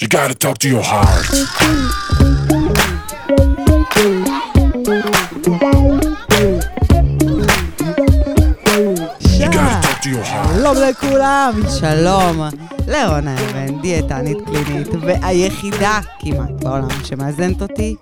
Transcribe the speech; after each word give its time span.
You 0.00 0.06
gotta 0.06 0.34
talk 0.34 0.58
to 0.58 0.68
your 0.68 0.82
heart. 0.82 1.26
שלום 10.02 10.76
לכולם, 10.88 11.60
שלום 11.80 12.40
לרונה 12.88 13.34
אבן, 13.40 13.80
דיאטנית 13.80 14.38
קלינית, 14.46 14.88
והיחידה 15.00 16.00
כמעט 16.18 16.50
בעולם 16.50 17.04
שמאזנת 17.04 17.62
אותי. 17.62 17.96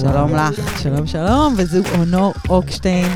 שלום 0.00 0.34
לך. 0.34 0.82
שלום 0.82 1.06
שלום, 1.06 1.54
וזוג 1.56 1.86
אונור 1.98 2.34
אוקשטיין, 2.48 3.12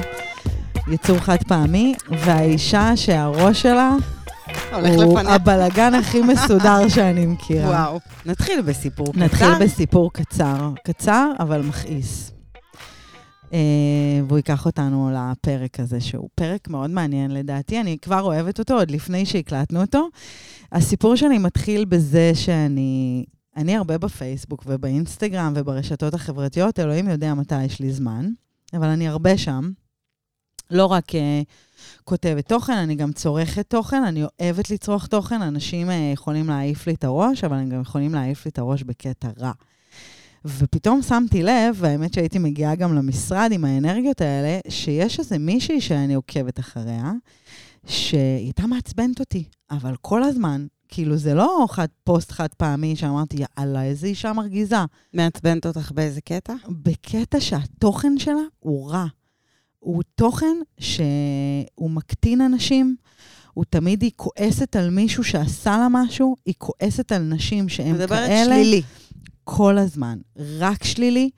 יצור 0.89 1.19
חד 1.19 1.43
פעמי, 1.49 1.95
והאישה 2.11 2.97
שהראש 2.97 3.63
שלה 3.63 3.95
הולך 4.75 4.95
הוא 4.95 5.19
לפניה. 5.19 5.35
הבלגן 5.35 5.95
הכי 5.95 6.23
מסודר 6.23 6.89
שאני 6.95 7.27
מכירה. 7.27 7.69
וואו. 7.71 8.01
נתחיל 8.27 8.61
בסיפור 8.61 9.13
קצר. 9.13 9.25
נתחיל 9.25 9.49
בסיפור 9.61 10.13
קצר, 10.13 10.71
קצר 10.85 11.31
אבל 11.39 11.63
מכעיס. 11.63 12.31
אה, 13.53 13.59
והוא 14.29 14.39
ייקח 14.39 14.67
אותנו 14.67 15.11
לפרק 15.15 15.81
הזה, 15.81 16.01
שהוא 16.01 16.29
פרק 16.35 16.69
מאוד 16.69 16.91
מעניין 16.91 17.31
לדעתי, 17.31 17.81
אני 17.81 17.99
כבר 18.03 18.21
אוהבת 18.21 18.59
אותו 18.59 18.75
עוד 18.75 18.91
לפני 18.91 19.27
שהקלטנו 19.27 19.81
אותו. 19.81 20.09
הסיפור 20.73 21.17
שלי 21.17 21.39
מתחיל 21.39 21.85
בזה 21.85 22.31
שאני 22.35 23.25
אני 23.57 23.77
הרבה 23.77 23.99
בפייסבוק 23.99 24.65
ובאינסטגרם 24.67 25.53
וברשתות 25.57 26.15
החברתיות, 26.15 26.81
אלוהים 26.81 27.09
יודע 27.09 27.35
מתי 27.35 27.65
יש 27.65 27.81
לי 27.81 27.93
זמן, 27.93 28.31
אבל 28.73 28.87
אני 28.87 29.09
הרבה 29.09 29.39
שם. 29.39 29.71
לא 30.71 30.87
רק 30.87 31.11
uh, 31.11 31.15
כותבת 32.05 32.49
תוכן, 32.49 32.77
אני 32.77 32.95
גם 32.95 33.13
צורכת 33.13 33.71
תוכן, 33.71 34.05
אני 34.05 34.23
אוהבת 34.25 34.71
לצרוך 34.71 35.07
תוכן, 35.07 35.43
אנשים 35.43 35.89
uh, 35.89 35.93
יכולים 36.13 36.49
להעיף 36.49 36.87
לי 36.87 36.95
את 36.95 37.05
הראש, 37.05 37.45
אבל 37.45 37.57
הם 37.57 37.69
גם 37.69 37.81
יכולים 37.81 38.15
להעיף 38.15 38.45
לי 38.45 38.51
את 38.51 38.59
הראש 38.59 38.83
בקטע 38.83 39.29
רע. 39.39 39.53
ופתאום 40.45 41.03
שמתי 41.03 41.43
לב, 41.43 41.77
והאמת 41.77 42.15
שהייתי 42.15 42.39
מגיעה 42.39 42.75
גם 42.75 42.95
למשרד 42.95 43.53
עם 43.53 43.65
האנרגיות 43.65 44.21
האלה, 44.21 44.59
שיש 44.69 45.19
איזה 45.19 45.39
מישהי 45.39 45.81
שאני 45.81 46.15
עוקבת 46.15 46.61
אחריה, 46.61 47.13
שהיא 47.87 48.45
הייתה 48.45 48.67
מעצבנת 48.67 49.21
אותי, 49.21 49.45
אבל 49.71 49.97
כל 50.01 50.23
הזמן, 50.23 50.67
כאילו 50.89 51.17
זה 51.17 51.35
לא 51.35 51.67
חד, 51.71 51.87
פוסט 52.05 52.33
חד 52.33 52.49
פעמי 52.57 52.97
שאמרתי, 52.97 53.37
יאללה, 53.59 53.85
איזה 53.85 54.07
אישה 54.07 54.33
מרגיזה. 54.33 54.77
מעצבנת 55.15 55.67
אותך 55.67 55.93
באיזה 55.93 56.21
קטע? 56.21 56.55
בקטע 56.69 57.41
שהתוכן 57.41 58.19
שלה 58.19 58.43
הוא 58.61 58.91
רע. 58.91 59.07
הוא 59.85 60.03
תוכן 60.15 60.57
שהוא 60.79 61.91
מקטין 61.91 62.41
אנשים, 62.41 62.97
הוא 63.55 63.65
תמיד 63.71 64.03
היא 64.03 64.11
כועסת 64.17 64.77
על 64.77 64.91
מישהו 64.91 65.25
שעשה 65.25 65.79
לה 65.79 65.87
משהו, 65.91 66.37
היא 66.47 66.55
כועסת 66.59 67.13
על 67.13 67.23
נשים 67.23 67.69
שהן 67.69 67.93
כאלה. 67.93 68.05
מדברת 68.05 68.31
שלילי. 68.45 68.83
כל 69.45 69.79
הזמן, 69.79 70.19
רק 70.37 70.85
שלילי. 70.85 71.31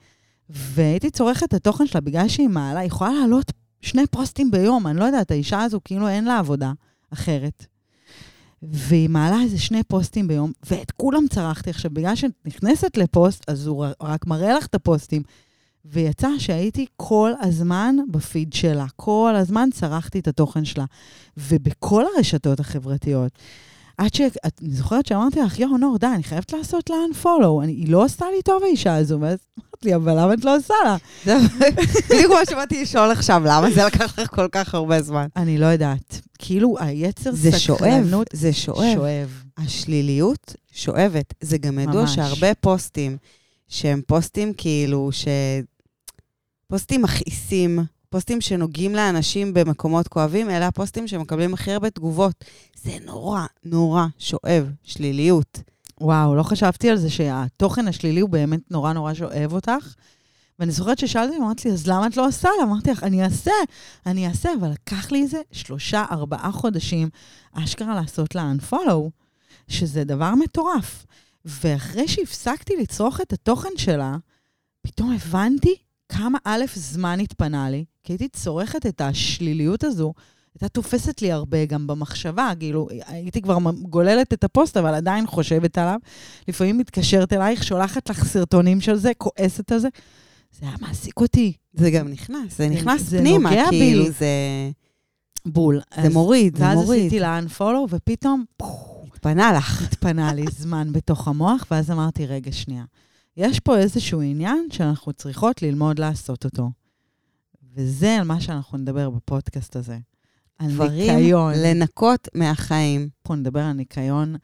והייתי 0.49 1.09
צורכת 1.09 1.43
את 1.43 1.53
התוכן 1.53 1.87
שלה 1.87 2.01
בגלל 2.01 2.27
שהיא 2.27 2.47
מעלה, 2.47 2.79
היא 2.79 2.87
יכולה 2.87 3.11
לעלות 3.11 3.51
שני 3.81 4.07
פוסטים 4.11 4.51
ביום, 4.51 4.87
אני 4.87 4.99
לא 4.99 5.03
יודעת, 5.03 5.31
האישה 5.31 5.63
הזו 5.63 5.79
כאילו 5.85 6.07
אין 6.07 6.25
לה 6.25 6.39
עבודה 6.39 6.71
אחרת. 7.13 7.65
והיא 8.61 9.09
מעלה 9.09 9.41
איזה 9.41 9.59
שני 9.59 9.83
פוסטים 9.83 10.27
ביום, 10.27 10.51
ואת 10.69 10.91
כולם 10.91 11.27
צרחתי. 11.29 11.69
עכשיו, 11.69 11.91
בגלל 11.91 12.15
שאת 12.15 12.31
נכנסת 12.45 12.97
לפוסט, 12.97 13.49
אז 13.49 13.67
הוא 13.67 13.85
רק 14.01 14.27
מראה 14.27 14.53
לך 14.53 14.65
את 14.65 14.75
הפוסטים. 14.75 15.21
ויצא 15.91 16.29
שהייתי 16.39 16.85
כל 16.95 17.31
הזמן 17.41 17.95
בפיד 18.11 18.53
שלה, 18.53 18.85
כל 18.95 19.33
הזמן 19.35 19.69
צרחתי 19.73 20.19
את 20.19 20.27
התוכן 20.27 20.65
שלה. 20.65 20.85
ובכל 21.37 22.03
הרשתות 22.15 22.59
החברתיות. 22.59 23.31
עד 23.97 24.13
ש... 24.13 24.21
את 24.21 24.61
אני 24.61 24.73
זוכרת 24.73 25.05
שאמרתי 25.05 25.39
לך, 25.39 25.59
יואו, 25.59 25.77
נור, 25.77 25.97
די, 25.97 26.07
אני 26.07 26.23
חייבת 26.23 26.53
לעשות 26.53 26.89
לה 26.89 26.95
unfollow. 27.11 27.63
אני, 27.63 27.71
היא 27.71 27.89
לא 27.89 28.03
עשתה 28.03 28.25
לי 28.35 28.41
טוב, 28.41 28.63
האישה 28.63 28.95
הזו. 28.95 29.19
ואז 29.21 29.37
אמרת 29.59 29.85
לי, 29.85 29.95
אבל 29.95 30.19
למה 30.19 30.33
את 30.33 30.45
לא 30.45 30.55
עושה 30.55 30.73
לה? 30.85 30.97
זה 31.25 31.37
בדיוק 32.09 32.31
מה 32.31 32.45
שבאתי 32.49 32.81
לשאול 32.81 33.11
עכשיו, 33.11 33.41
למה 33.45 33.71
זה 33.71 33.85
לקח 33.85 34.19
לך 34.19 34.35
כל 34.35 34.47
כך 34.51 34.73
הרבה 34.75 35.01
זמן? 35.01 35.27
אני 35.35 35.57
לא 35.57 35.65
יודעת. 35.65 36.21
כאילו, 36.39 36.75
היצר 36.79 37.31
זה 37.31 37.59
שואב, 37.59 37.77
סקרנות... 37.79 38.27
זה 38.33 38.53
שואב. 38.53 39.43
השליליות 39.57 40.55
שואבת. 40.71 41.33
זה 41.41 41.57
גם 41.57 41.79
ידוע. 41.79 42.07
שהרבה 42.07 42.53
פוסטים, 42.53 43.17
שהם 43.67 44.01
פוסטים 44.07 44.53
כאילו, 44.53 45.09
ש... 45.11 45.27
פוסטים 46.67 47.01
מכעיסים, 47.01 47.79
פוסטים 48.09 48.41
שנוגעים 48.41 48.95
לאנשים 48.95 49.53
במקומות 49.53 50.07
כואבים, 50.07 50.49
אלה 50.49 50.67
הפוסטים 50.67 51.07
שמקבלים 51.07 51.53
הכי 51.53 51.71
הרבה 51.71 51.89
תגובות. 51.89 52.45
זה 52.83 52.97
נורא, 53.05 53.45
נורא 53.63 54.05
שואב, 54.19 54.71
שליליות. 54.83 55.59
וואו, 56.01 56.35
לא 56.35 56.43
חשבתי 56.43 56.89
על 56.89 56.97
זה 56.97 57.09
שהתוכן 57.09 57.87
השלילי 57.87 58.19
הוא 58.19 58.29
באמת 58.29 58.71
נורא 58.71 58.93
נורא 58.93 59.13
שואב 59.13 59.53
אותך. 59.53 59.95
ואני 60.59 60.71
זוכרת 60.71 60.99
ששאלתי, 60.99 61.37
אמרת 61.37 61.65
לי, 61.65 61.71
אז 61.71 61.87
למה 61.87 62.07
את 62.07 62.17
לא 62.17 62.27
עושה? 62.27 62.49
אמרתי 62.63 62.91
לך, 62.91 63.03
אני 63.03 63.23
אעשה, 63.23 63.51
אני 64.05 64.27
אעשה, 64.27 64.49
אבל 64.59 64.71
לקח 64.71 65.11
לי 65.11 65.21
איזה 65.21 65.41
שלושה, 65.51 66.05
ארבעה 66.11 66.51
חודשים 66.51 67.09
אשכרה 67.53 67.95
לעשות 67.95 68.35
לה 68.35 68.51
unfollow, 68.53 69.09
שזה 69.67 70.03
דבר 70.03 70.35
מטורף. 70.35 71.05
ואחרי 71.45 72.07
שהפסקתי 72.07 72.73
לצרוך 72.81 73.21
את 73.21 73.33
התוכן 73.33 73.69
שלה, 73.77 74.17
פתאום 74.81 75.13
הבנתי 75.13 75.75
כמה 76.09 76.37
א', 76.43 76.65
זמן 76.75 77.19
התפנה 77.19 77.69
לי, 77.69 77.85
כי 78.03 78.13
הייתי 78.13 78.27
צורכת 78.27 78.85
את 78.85 79.01
השליליות 79.01 79.83
הזו, 79.83 80.13
הייתה 80.55 80.67
תופסת 80.69 81.21
לי 81.21 81.31
הרבה 81.31 81.65
גם 81.65 81.87
במחשבה, 81.87 82.51
כאילו, 82.59 82.87
הייתי 83.07 83.41
כבר 83.41 83.57
גוללת 83.81 84.33
את 84.33 84.43
הפוסט, 84.43 84.77
אבל 84.77 84.93
עדיין 84.93 85.27
חושבת 85.27 85.77
עליו. 85.77 85.99
לפעמים 86.47 86.77
מתקשרת 86.77 87.33
אלייך, 87.33 87.63
שולחת 87.63 88.09
לך 88.09 88.25
סרטונים 88.25 88.81
של 88.81 88.95
זה, 88.95 89.11
כועסת 89.17 89.71
על 89.71 89.79
זה. 89.79 89.87
זה 90.59 90.65
היה 90.65 90.75
מעסיק 90.81 91.19
אותי. 91.19 91.53
זה 91.73 91.91
גם 91.91 92.07
נכנס, 92.07 92.57
זה 92.57 92.69
נכנס 92.69 93.01
זה 93.01 93.19
פנימה, 93.19 93.49
נוגע 93.49 93.69
בי. 93.69 93.79
כאילו, 93.79 94.05
זה 94.11 94.27
בול. 95.45 95.81
זה 96.01 96.09
מוריד, 96.09 96.57
זה 96.57 96.63
ואז 96.63 96.77
מוריד. 96.77 97.01
עשיתי 97.01 97.19
לה 97.19 97.39
unfollow, 97.39 97.87
ופתאום 97.89 98.43
התפנה 99.13 99.53
לך. 99.53 99.81
התפנה 99.81 100.33
לי 100.33 100.45
זמן 100.57 100.87
בתוך 100.91 101.27
המוח, 101.27 101.65
ואז 101.71 101.91
אמרתי, 101.91 102.25
רגע, 102.25 102.51
שנייה. 102.51 102.83
יש 103.37 103.59
פה 103.59 103.77
איזשהו 103.77 104.21
עניין 104.21 104.67
שאנחנו 104.71 105.13
צריכות 105.13 105.61
ללמוד 105.61 105.99
לעשות 105.99 106.45
אותו. 106.45 106.69
וזה 107.73 108.15
על 108.15 108.23
מה 108.23 108.41
שאנחנו 108.41 108.77
נדבר 108.77 109.09
בפודקאסט 109.09 109.75
הזה. 109.75 109.97
על 110.59 110.71
דברים 110.71 111.15
ניקיון. 111.15 111.53
לנקות 111.55 112.27
מהחיים. 112.33 113.09
אנחנו 113.21 113.35
נדבר 113.35 113.59
על 113.59 113.73
ניקיון 113.73 114.35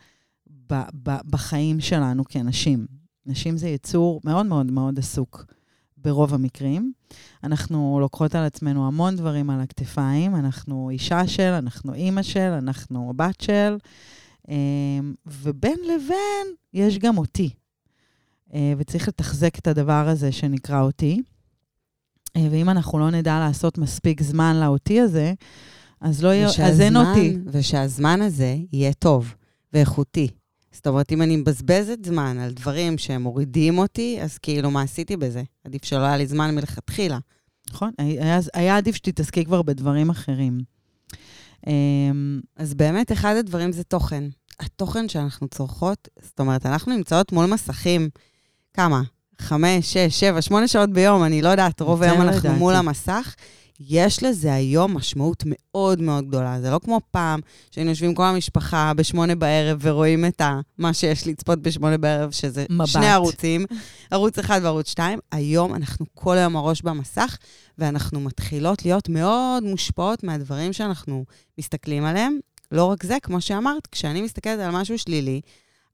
ב- 0.70 0.90
ב- 1.04 1.30
בחיים 1.30 1.80
שלנו 1.80 2.24
כנשים. 2.30 2.88
נשים 3.26 3.58
זה 3.58 3.70
יצור 3.70 4.22
מאוד 4.26 4.46
מאוד 4.46 4.72
מאוד 4.72 5.00
עסוק 5.00 5.46
ברוב 5.98 6.34
המקרים. 6.34 6.94
אנחנו 7.44 7.98
לוקחות 8.02 8.36
על 8.36 8.44
עצמנו 8.44 8.88
המון 8.88 9.16
דברים 9.16 9.50
על 9.50 9.62
הכתפיים. 9.62 10.36
אנחנו 10.36 10.90
אישה 10.90 11.28
של, 11.28 11.52
אנחנו 11.52 11.94
אימא 11.94 12.22
של, 12.22 12.40
אנחנו 12.58 13.14
בת 13.16 13.42
של, 13.42 13.78
אמ, 14.50 15.14
ובין 15.26 15.80
לבין 15.84 16.48
יש 16.74 16.98
גם 16.98 17.18
אותי. 17.18 17.50
אה, 18.54 18.74
וצריך 18.78 19.08
לתחזק 19.08 19.60
את 19.60 19.68
הדבר 19.68 20.08
הזה 20.08 20.32
שנקרא 20.32 20.82
אותי. 20.82 21.22
אה, 22.36 22.48
ואם 22.52 22.70
אנחנו 22.70 23.00
לא 23.00 23.12
נדע 23.12 23.40
לעשות 23.40 23.78
מספיק 23.78 24.24
זמן 24.24 24.60
לאותי 24.60 25.02
הזה, 25.02 25.34
אז 26.02 26.24
לא 26.24 26.30
יהיה, 26.30 26.48
אז 26.48 26.82
אין 26.82 26.98
אותי. 26.98 27.38
ושהזמן 27.46 28.22
הזה 28.22 28.56
יהיה 28.72 28.94
טוב 28.94 29.36
ואיכותי. 29.74 30.28
זאת 30.72 30.88
אומרת, 30.88 31.12
אם 31.12 31.22
אני 31.22 31.36
מבזבזת 31.36 32.06
זמן 32.06 32.38
על 32.40 32.52
דברים 32.52 32.98
שהם 32.98 33.22
מורידים 33.22 33.78
אותי, 33.78 34.18
אז 34.22 34.38
כאילו, 34.38 34.72
מה 34.72 34.82
עשיתי 34.82 35.18
בזה? 35.18 35.44
עדיף 35.66 35.86
שלא 35.86 36.02
היה 36.02 36.18
לי 36.18 36.28
זמן 36.28 36.56
מלכתחילה. 36.56 37.20
נכון, 37.70 37.92
היה, 37.98 38.40
היה 38.54 38.78
עדיף 38.78 38.96
שתתעסקי 38.96 39.46
כבר 39.46 39.62
בדברים 39.62 40.10
אחרים. 40.10 40.62
אמ, 41.68 42.42
אז 42.56 42.74
באמת, 42.74 43.12
אחד 43.12 43.36
הדברים 43.36 43.72
זה 43.72 43.84
תוכן. 43.84 44.24
התוכן 44.60 45.10
שאנחנו 45.10 45.48
צורכות, 45.48 46.08
זאת 46.22 46.40
אומרת, 46.40 46.66
אנחנו 46.66 46.96
נמצאות 46.96 47.32
מול 47.32 47.46
מסכים, 47.46 48.10
כמה? 48.74 49.02
חמש, 49.42 49.94
שש, 49.94 50.20
שבע, 50.20 50.42
שמונה 50.42 50.68
שעות 50.68 50.90
ביום, 50.90 51.24
אני 51.24 51.42
לא 51.42 51.50
יודעת, 51.50 51.82
רוב 51.82 52.04
היום 52.04 52.18
לא 52.18 52.24
אנחנו 52.24 52.40
ידעתי. 52.40 52.60
מול 52.60 52.74
המסך. 52.74 53.36
יש 53.80 54.24
לזה 54.24 54.54
היום 54.54 54.98
משמעות 54.98 55.44
מאוד 55.46 56.02
מאוד 56.02 56.28
גדולה. 56.28 56.62
זה 56.62 56.72
לא 56.72 56.80
כמו 56.84 57.02
פעם 57.12 57.40
שהיינו 57.72 57.90
יושבים 57.90 58.16
כל 58.16 58.24
המשפחה 58.24 58.94
בשמונה 58.94 59.36
בערב 59.36 59.80
ורואים 59.82 60.26
את 60.26 60.42
ה, 60.42 60.60
מה 60.78 60.94
שיש 60.94 61.28
לצפות 61.28 61.62
בשמונה 61.62 61.98
בערב, 61.98 62.32
שזה 62.32 62.66
מבט. 62.70 62.88
שני 62.88 63.08
ערוצים, 63.08 63.66
ערוץ 64.12 64.40
אחד 64.40 64.60
וערוץ 64.64 64.90
שתיים. 64.90 65.20
היום 65.32 65.76
אנחנו 65.76 66.06
כל 66.14 66.38
היום 66.38 66.56
הראש 66.56 66.82
במסך, 66.82 67.38
ואנחנו 67.78 68.20
מתחילות 68.20 68.86
להיות 68.86 69.10
מאוד 69.10 69.64
מושפעות 69.64 70.24
מהדברים 70.24 70.74
שאנחנו 70.74 71.26
מסתכלים 71.58 72.06
עליהם. 72.06 72.40
לא 72.72 72.86
רק 72.86 73.04
זה, 73.04 73.18
כמו 73.24 73.42
שאמרת, 73.42 73.88
כשאני 73.88 74.22
מסתכלת 74.22 74.60
על 74.60 74.72
משהו 74.72 74.98
שלילי, 74.98 75.42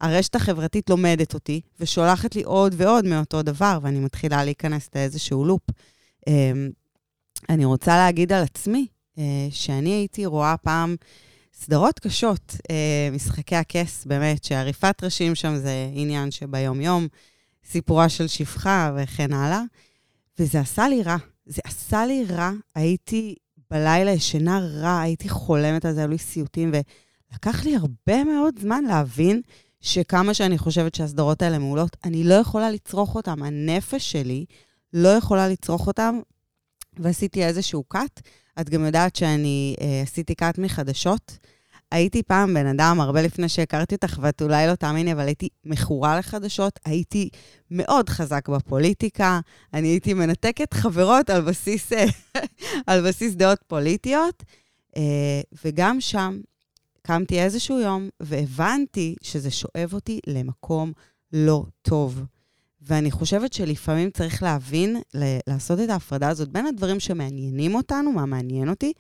הרשת 0.02 0.36
החברתית 0.36 0.90
לומדת 0.90 1.34
אותי 1.34 1.62
ושולחת 1.80 2.36
לי 2.36 2.44
עוד 2.44 2.76
ועוד 2.78 3.06
מאותו 3.06 3.42
דבר, 3.42 3.80
ואני 3.82 4.00
מתחילה 4.00 4.44
להיכנס 4.44 4.90
לאיזשהו 4.96 5.46
לופ. 5.46 5.62
אמ, 6.28 6.70
אני 7.50 7.66
רוצה 7.66 7.98
להגיד 7.98 8.34
על 8.34 8.44
עצמי, 8.44 8.88
אה, 9.18 9.48
שאני 9.52 9.90
הייתי 9.90 10.26
רואה 10.26 10.58
פעם 10.58 10.96
סדרות 11.54 12.00
קשות, 12.00 12.56
אה, 12.72 13.10
משחקי 13.12 13.56
הכס, 13.56 14.06
באמת, 14.06 14.44
שעריפת 14.44 15.04
ראשים 15.04 15.36
שם 15.36 15.56
זה 15.56 15.90
עניין 15.94 16.32
שביום-יום, 16.32 17.08
סיפורה 17.70 18.10
של 18.10 18.28
שפחה 18.28 18.92
וכן 18.96 19.34
הלאה. 19.34 19.62
וזה 20.40 20.60
עשה 20.60 20.90
לי 20.90 21.04
רע. 21.04 21.18
זה 21.46 21.62
עשה 21.64 22.06
לי 22.06 22.26
רע. 22.30 22.52
הייתי 22.76 23.36
בלילה 23.72 24.12
ישנה 24.12 24.60
רע, 24.60 25.00
הייתי 25.00 25.30
חולמת 25.30 25.86
על 25.86 25.94
זה, 25.94 26.00
היו 26.00 26.10
לי 26.10 26.18
סיוטים, 26.18 26.72
ולקח 27.32 27.66
לי 27.66 27.76
הרבה 27.76 28.24
מאוד 28.24 28.60
זמן 28.60 28.84
להבין 28.84 29.42
שכמה 29.82 30.34
שאני 30.34 30.58
חושבת 30.58 30.96
שהסדרות 30.96 31.42
האלה 31.42 31.60
מעולות, 31.60 31.98
אני 32.04 32.24
לא 32.24 32.34
יכולה 32.34 32.72
לצרוך 32.72 33.16
אותן. 33.16 33.44
הנפש 33.44 34.12
שלי 34.12 34.46
לא 34.94 35.10
יכולה 35.10 35.48
לצרוך 35.48 35.88
אותן, 35.88 36.20
ועשיתי 37.00 37.46
איזשהו 37.46 37.84
קאט. 37.84 38.22
את 38.62 38.70
גם 38.70 38.86
יודעת 38.86 39.16
שאני 39.16 39.76
אה, 39.82 40.02
עשיתי 40.02 40.36
קאט 40.36 40.58
מחדשות. 40.58 41.38
הייתי 41.92 42.24
פעם 42.24 42.54
בן 42.54 42.66
אדם, 42.66 43.02
הרבה 43.02 43.22
לפני 43.22 43.50
שהכרתי 43.50 43.96
אותך, 43.96 44.20
ואת 44.22 44.42
אולי 44.42 44.68
לא 44.68 44.76
תאמיני, 44.76 45.14
אבל 45.14 45.26
הייתי 45.26 45.50
מכורה 45.66 46.20
לחדשות, 46.20 46.80
הייתי 46.86 47.30
מאוד 47.72 48.10
חזק 48.10 48.50
בפוליטיקה, 48.50 49.40
אני 49.74 49.88
הייתי 49.88 50.14
מנתקת 50.14 50.74
חברות 50.74 51.30
על 51.30 51.42
בסיס, 51.42 51.94
אה, 51.94 52.06
על 52.88 53.08
בסיס 53.08 53.34
דעות 53.36 53.60
פוליטיות, 53.68 54.44
אה, 54.98 55.42
וגם 55.66 56.02
שם 56.02 56.40
קמתי 57.02 57.42
איזשהו 57.42 57.80
יום 57.80 58.10
והבנתי 58.20 59.16
שזה 59.22 59.52
שואב 59.52 59.94
אותי 59.94 60.20
למקום 60.28 60.92
לא 61.34 61.66
טוב. 61.82 62.24
ואני 62.82 63.12
חושבת 63.12 63.54
שלפעמים 63.54 64.10
צריך 64.10 64.44
להבין, 64.44 64.98
לעשות 65.48 65.80
את 65.80 65.90
ההפרדה 65.90 66.30
הזאת 66.30 66.50
בין 66.50 66.66
הדברים 66.66 67.00
שמעניינים 67.00 67.76
אותנו, 67.76 68.12
מה 68.12 68.26
מעניין 68.26 68.70
אותי, 68.70 68.94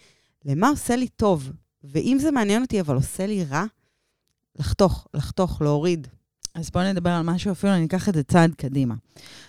למה 0.45 0.69
עושה 0.69 0.95
לי 0.95 1.07
טוב. 1.07 1.51
ואם 1.83 2.17
זה 2.21 2.31
מעניין 2.31 2.61
אותי 2.61 2.81
אבל 2.81 2.95
עושה 2.95 3.27
לי 3.27 3.43
רע, 3.43 3.65
לחתוך, 4.59 5.07
לחתוך, 5.13 5.61
להוריד. 5.61 6.07
אז 6.55 6.69
בואו 6.69 6.91
נדבר 6.91 7.09
על 7.09 7.21
משהו, 7.21 7.51
אפילו 7.51 7.73
אני 7.73 7.85
אקח 7.85 8.09
את 8.09 8.13
זה 8.13 8.23
צעד 8.23 8.53
קדימה. 8.53 8.95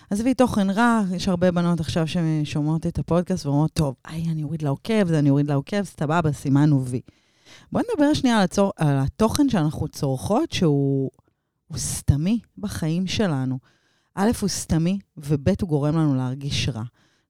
עזבי 0.09 0.33
תוכן 0.33 0.69
רע, 0.69 1.01
יש 1.15 1.27
הרבה 1.27 1.51
בנות 1.51 1.79
עכשיו 1.79 2.05
ששומעות 2.07 2.87
את 2.87 2.99
הפודקאסט 2.99 3.45
ואומרות, 3.45 3.73
טוב, 3.73 3.95
איי, 4.07 4.23
אני 4.31 4.43
אוריד 4.43 4.61
לעוקב, 4.61 5.07
זה 5.07 5.19
אני 5.19 5.29
אוריד 5.29 5.47
לעוקב, 5.47 5.83
סבבה, 5.83 6.31
סימנו 6.31 6.85
וי. 6.85 7.01
בואו 7.71 7.83
נדבר 7.91 8.13
שנייה 8.13 8.37
על, 8.37 8.43
הצור, 8.43 8.71
על 8.75 8.97
התוכן 8.99 9.49
שאנחנו 9.49 9.87
צורכות, 9.87 10.51
שהוא 10.51 11.11
סתמי 11.75 12.39
בחיים 12.57 13.07
שלנו. 13.07 13.59
א', 14.15 14.31
הוא 14.41 14.49
סתמי, 14.49 14.99
וב', 15.17 15.49
הוא 15.61 15.69
גורם 15.69 15.97
לנו 15.97 16.15
להרגיש 16.15 16.69
רע. 16.69 16.83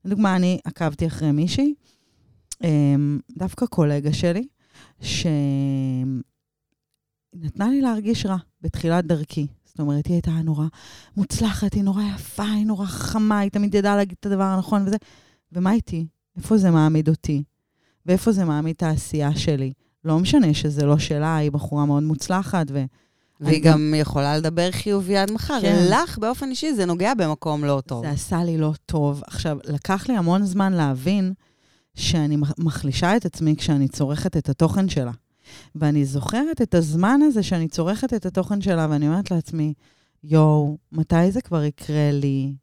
לדוגמה, 0.06 0.36
אני 0.36 0.60
עקבתי 0.66 1.08
אחרי 1.08 1.32
מישהי, 1.32 1.74
אמ, 2.64 3.20
דווקא 3.38 3.66
קולגה 3.66 4.14
שלי, 4.14 4.48
שנתנה 5.02 5.40
לי 7.70 7.82
להרגיש 7.82 8.26
רע 8.26 8.38
בתחילת 8.62 9.06
דרכי. 9.06 9.48
זאת 9.66 9.80
אומרת, 9.80 10.06
היא 10.06 10.14
הייתה 10.14 10.32
נורא 10.32 10.66
מוצלחת, 11.18 11.74
היא 11.74 11.84
נורא 11.84 12.04
יפה, 12.16 12.44
היא 12.44 12.66
נורא 12.66 12.86
חכמה, 12.86 13.40
היא 13.40 13.52
תמיד 13.52 13.76
ידעה 13.76 13.96
להגיד 13.96 14.18
את 14.20 14.26
הדבר 14.26 14.44
הנכון 14.44 14.88
וזה. 14.88 14.98
ומה 15.52 15.74
איתי? 15.74 16.06
איפה 16.38 16.58
זה 16.58 16.72
מעמיד 16.72 17.10
אותי? 17.10 17.44
ואיפה 18.06 18.32
זה 18.32 18.46
מעמיד 18.46 18.76
את 18.76 18.84
העשייה 18.84 19.36
שלי? 19.36 19.74
לא 20.06 20.20
משנה 20.20 20.54
שזה 20.54 20.86
לא 20.86 20.98
שלה, 20.98 21.36
היא 21.36 21.52
בחורה 21.52 21.86
מאוד 21.86 22.04
מוצלחת, 22.04 22.66
ו... 22.70 22.84
והיא 23.42 23.64
גם 23.64 23.72
גם 23.72 23.94
יכולה 23.98 24.38
לדבר 24.38 24.72
חיובי 24.72 25.18
עד 25.18 25.32
מחר. 25.32 25.62
כן. 25.62 25.88
לך, 25.90 26.18
באופן 26.18 26.50
אישי, 26.50 26.74
זה 26.74 26.86
נוגע 26.86 27.14
במקום 27.14 27.66
לא 27.66 27.82
טוב. 27.86 28.06
זה 28.06 28.12
עשה 28.12 28.44
לי 28.44 28.58
לא 28.58 28.74
טוב. 28.86 29.22
עכשיו, 29.28 29.58
לקח 29.64 30.10
לי 30.10 30.18
המון 30.18 30.46
זמן 30.46 30.74
להבין 30.74 31.34
שאני 31.96 32.38
מחלישה 32.58 33.18
את 33.18 33.26
עצמי 33.26 33.56
כשאני 33.56 33.88
צורכת 33.88 34.38
את 34.38 34.50
התוכן 34.50 34.90
שלה. 34.90 35.12
ואני 35.76 36.06
זוכרת 36.06 36.62
את 36.62 36.76
הזמן 36.76 37.20
הזה 37.24 37.44
שאני 37.44 37.68
צורכת 37.68 38.14
את 38.14 38.26
התוכן 38.26 38.62
שלה, 38.62 38.88
ואני 38.90 39.08
אומרת 39.08 39.32
לעצמי, 39.32 39.74
יואו, 40.24 40.78
מתי 40.92 41.32
זה 41.32 41.42
כבר 41.42 41.64
יקרה 41.64 42.12
לי? 42.12 42.54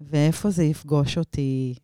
ואיפה 0.00 0.50
זה 0.50 0.64
יפגוש 0.64 1.18
אותי? 1.18 1.74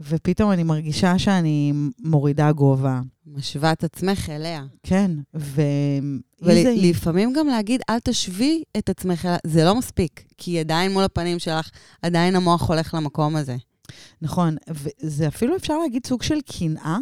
ופתאום 0.00 0.52
אני 0.52 0.62
מרגישה 0.62 1.18
שאני 1.18 1.72
מורידה 1.98 2.52
גובה. 2.52 3.00
משווה 3.26 3.72
את 3.72 3.84
עצמך 3.84 4.30
אליה. 4.30 4.64
כן, 4.82 5.10
ו... 5.36 5.62
ולפעמים 6.42 7.32
גם 7.32 7.46
להגיד, 7.46 7.80
אל 7.90 7.98
תשווי 7.98 8.62
את 8.78 8.88
עצמך 8.88 9.24
אליה, 9.24 9.36
זה 9.46 9.64
לא 9.64 9.74
מספיק, 9.74 10.24
כי 10.38 10.60
עדיין 10.60 10.92
מול 10.92 11.04
הפנים 11.04 11.38
שלך, 11.38 11.70
עדיין 12.02 12.36
המוח 12.36 12.68
הולך 12.68 12.94
למקום 12.94 13.36
הזה. 13.36 13.56
נכון, 14.22 14.56
וזה 14.70 15.28
אפילו 15.28 15.56
אפשר 15.56 15.78
להגיד 15.78 16.06
סוג 16.06 16.22
של 16.22 16.38
קנאה. 16.58 16.96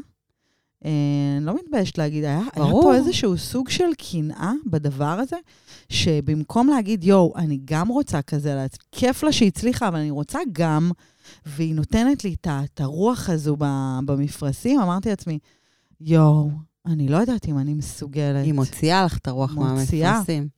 אני 0.85 0.93
אה, 1.41 1.47
לא 1.47 1.55
מתביישת 1.55 1.99
להגיד, 1.99 2.25
היה, 2.25 2.41
היה 2.53 2.73
פה 2.83 2.95
איזשהו 2.95 3.39
סוג 3.39 3.69
של 3.69 3.95
קנאה 3.99 4.53
בדבר 4.67 5.19
הזה, 5.21 5.37
שבמקום 5.89 6.69
להגיד, 6.69 7.05
יואו, 7.05 7.33
אני 7.37 7.61
גם 7.65 7.89
רוצה 7.89 8.23
כזה, 8.23 8.67
כיף 8.93 9.23
לה 9.23 9.33
שהיא 9.33 9.49
הצליחה, 9.49 9.89
אבל 9.89 9.99
אני 9.99 10.11
רוצה 10.11 10.39
גם, 10.53 10.91
והיא 11.47 11.75
נותנת 11.75 12.25
לי 12.25 12.35
את 12.45 12.81
הרוח 12.81 13.31
הזו 13.31 13.57
במפרשים, 14.05 14.81
אמרתי 14.81 15.09
לעצמי, 15.09 15.39
יואו, 16.01 16.51
אני 16.87 17.09
לא 17.09 17.17
יודעת 17.17 17.49
אם 17.49 17.59
אני 17.59 17.75
מסוגלת. 17.75 18.45
היא 18.45 18.53
מוציאה 18.53 19.05
לך 19.05 19.19
את 19.19 19.29
הרוח 19.29 19.55
מהמפרשים. 19.55 20.49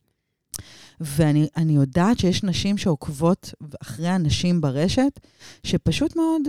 ואני 1.01 1.73
יודעת 1.73 2.19
שיש 2.19 2.43
נשים 2.43 2.77
שעוקבות 2.77 3.53
אחרי 3.81 4.15
אנשים 4.15 4.61
ברשת, 4.61 5.19
שפשוט 5.63 6.15
מאוד, 6.15 6.41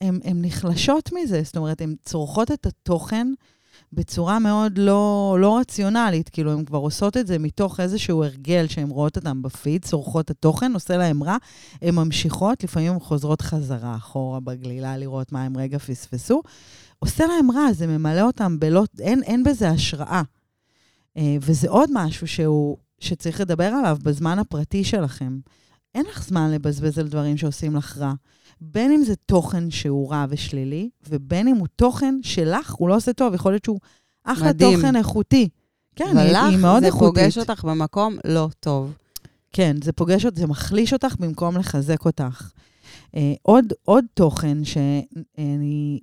הן 0.00 0.44
נחלשות 0.44 1.10
מזה. 1.12 1.42
זאת 1.42 1.56
אומרת, 1.56 1.80
הן 1.80 1.94
צורכות 2.04 2.50
את 2.50 2.66
התוכן 2.66 3.26
בצורה 3.92 4.38
מאוד 4.38 4.78
לא, 4.78 5.36
לא 5.40 5.58
רציונלית. 5.58 6.28
כאילו, 6.28 6.52
הן 6.52 6.64
כבר 6.64 6.78
עושות 6.78 7.16
את 7.16 7.26
זה 7.26 7.38
מתוך 7.38 7.80
איזשהו 7.80 8.24
הרגל 8.24 8.66
שהן 8.68 8.90
רואות 8.90 9.16
אותם 9.16 9.42
בפיד, 9.42 9.84
צורכות 9.84 10.30
התוכן, 10.30 10.72
עושה 10.74 10.96
להן 10.96 11.22
רע, 11.22 11.36
הן 11.82 11.94
ממשיכות, 11.94 12.64
לפעמים 12.64 12.92
הן 12.92 13.00
חוזרות 13.00 13.42
חזרה 13.42 13.96
אחורה 13.96 14.40
בגלילה 14.40 14.96
לראות 14.96 15.32
מה 15.32 15.44
הן 15.44 15.56
רגע 15.56 15.78
פספסו. 15.78 16.42
עושה 16.98 17.26
להם 17.26 17.50
רע, 17.50 17.72
זה 17.72 17.86
ממלא 17.86 18.22
אותם 18.22 18.58
בלא... 18.58 18.84
אין, 19.00 19.22
אין 19.22 19.44
בזה 19.44 19.70
השראה. 19.70 20.22
אה, 21.16 21.36
וזה 21.40 21.68
עוד 21.68 21.90
משהו 21.92 22.26
שהוא, 22.26 22.76
שצריך 23.00 23.40
לדבר 23.40 23.64
עליו 23.64 23.98
בזמן 24.02 24.38
הפרטי 24.38 24.84
שלכם. 24.84 25.38
אין 25.96 26.06
לך 26.06 26.22
זמן 26.22 26.50
לבזבז 26.50 26.98
על 26.98 27.08
דברים 27.08 27.36
שעושים 27.36 27.76
לך 27.76 27.98
רע. 27.98 28.12
בין 28.60 28.92
אם 28.92 29.04
זה 29.04 29.16
תוכן 29.16 29.70
שהוא 29.70 30.10
רע 30.10 30.26
ושלילי, 30.28 30.90
ובין 31.08 31.48
אם 31.48 31.56
הוא 31.56 31.66
תוכן 31.76 32.14
שלך, 32.22 32.74
הוא 32.74 32.88
לא 32.88 32.96
עושה 32.96 33.12
טוב, 33.12 33.34
יכול 33.34 33.52
להיות 33.52 33.64
שהוא 33.64 33.80
אחלה 34.24 34.48
מדהים. 34.48 34.76
תוכן 34.76 34.96
איכותי. 34.96 35.48
כן, 35.96 36.16
היא, 36.16 36.36
היא 36.36 36.58
מאוד 36.58 36.84
איכותית. 36.84 37.14
זה 37.14 37.20
פוגש 37.20 37.38
אותך 37.38 37.64
במקום 37.64 38.16
לא 38.24 38.48
טוב. 38.60 38.96
כן, 39.52 39.76
זה 39.84 39.92
פוגש 39.92 40.24
אותך, 40.24 40.38
זה 40.38 40.46
מחליש 40.46 40.92
אותך 40.92 41.16
במקום 41.20 41.56
לחזק 41.56 42.04
אותך. 42.04 42.50
אה, 43.16 43.34
עוד, 43.42 43.64
עוד 43.82 44.04
תוכן 44.14 44.64
שאני 44.64 46.00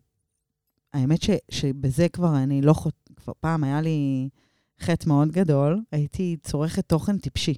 האמת 0.94 1.22
ש, 1.22 1.30
שבזה 1.52 2.08
כבר 2.10 2.38
אני 2.38 2.62
לא 2.62 2.74
חוט... 2.74 2.96
כבר 3.18 3.34
פעם 3.40 3.64
היה 3.64 3.82
לי 3.82 4.30
חטא 4.82 5.10
מאוד 5.10 5.32
גדול, 5.32 5.82
הייתי 5.92 6.38
צורכת 6.44 6.86
תוכן 6.88 7.18
טיפשי. 7.18 7.54